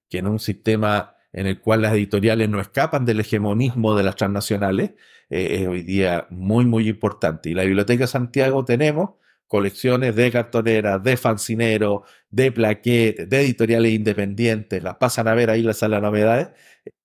que 0.10 0.18
en 0.18 0.28
un 0.28 0.40
sistema 0.40 1.16
en 1.32 1.48
el 1.48 1.62
cual 1.62 1.84
las 1.84 1.94
editoriales 1.94 2.50
no 2.50 2.60
escapan 2.60 3.06
del 3.06 3.22
hegemonismo 3.22 3.96
de 3.96 4.04
las 4.04 4.18
transnacionales, 4.18 4.92
eh, 5.30 5.62
es 5.62 5.68
hoy 5.68 5.84
día 5.84 6.28
muy, 6.30 6.66
muy 6.66 6.90
importante. 6.90 7.50
Y 7.50 7.54
la 7.54 7.64
Biblioteca 7.64 8.06
Santiago 8.06 8.66
tenemos 8.66 9.12
colecciones 9.52 10.16
de 10.16 10.32
cartoneras, 10.32 11.04
de 11.04 11.18
fancineros, 11.18 12.04
de 12.30 12.54
plaquetes, 12.54 13.30
de 13.30 13.42
editoriales 13.42 13.92
independientes, 13.92 14.82
las 14.82 14.96
pasan 14.96 15.28
a 15.28 15.34
ver 15.34 15.50
ahí 15.50 15.62
la 15.62 15.74
sala 15.74 15.98
de 15.98 16.04
novedades, 16.04 16.48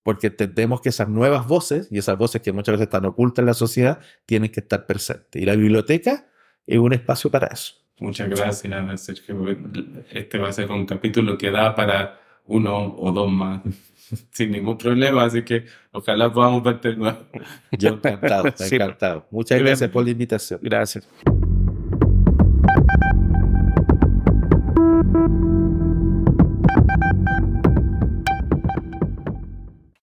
porque 0.01 0.27
entendemos 0.27 0.79
que 0.79 0.87
esas 0.87 1.09
nuevas 1.09 1.45
voces, 1.45 1.89
y 1.91 1.97
esas 1.97 2.17
voces 2.17 2.41
que 2.41 2.53
muchas 2.53 2.75
veces 2.75 2.85
están 2.85 3.03
ocultas 3.03 3.43
en 3.43 3.47
la 3.47 3.53
sociedad, 3.53 3.99
tienen 4.25 4.49
que 4.49 4.61
estar 4.61 4.85
presentes. 4.85 5.41
Y 5.41 5.45
la 5.45 5.57
biblioteca 5.57 6.29
es 6.65 6.77
un 6.77 6.93
espacio 6.93 7.29
para 7.29 7.47
eso. 7.47 7.73
Muchas 7.99 8.29
gracias, 8.29 9.01
Sergio. 9.01 9.45
Este 10.09 10.37
va 10.37 10.47
a 10.47 10.53
ser 10.53 10.71
un 10.71 10.85
capítulo 10.85 11.37
que 11.37 11.51
da 11.51 11.75
para 11.75 12.17
uno 12.45 12.95
o 12.97 13.11
dos 13.11 13.29
más 13.29 13.59
sin 14.31 14.51
ningún 14.51 14.77
problema, 14.77 15.25
así 15.25 15.43
que 15.43 15.65
ojalá 15.91 16.31
podamos 16.31 16.63
verte. 16.63 16.95
Yo 17.77 17.89
encantado, 17.89 18.45
encantado. 18.71 19.27
Muchas 19.31 19.59
gracias 19.59 19.89
por 19.89 20.05
la 20.05 20.11
invitación. 20.11 20.61
Gracias. 20.63 21.05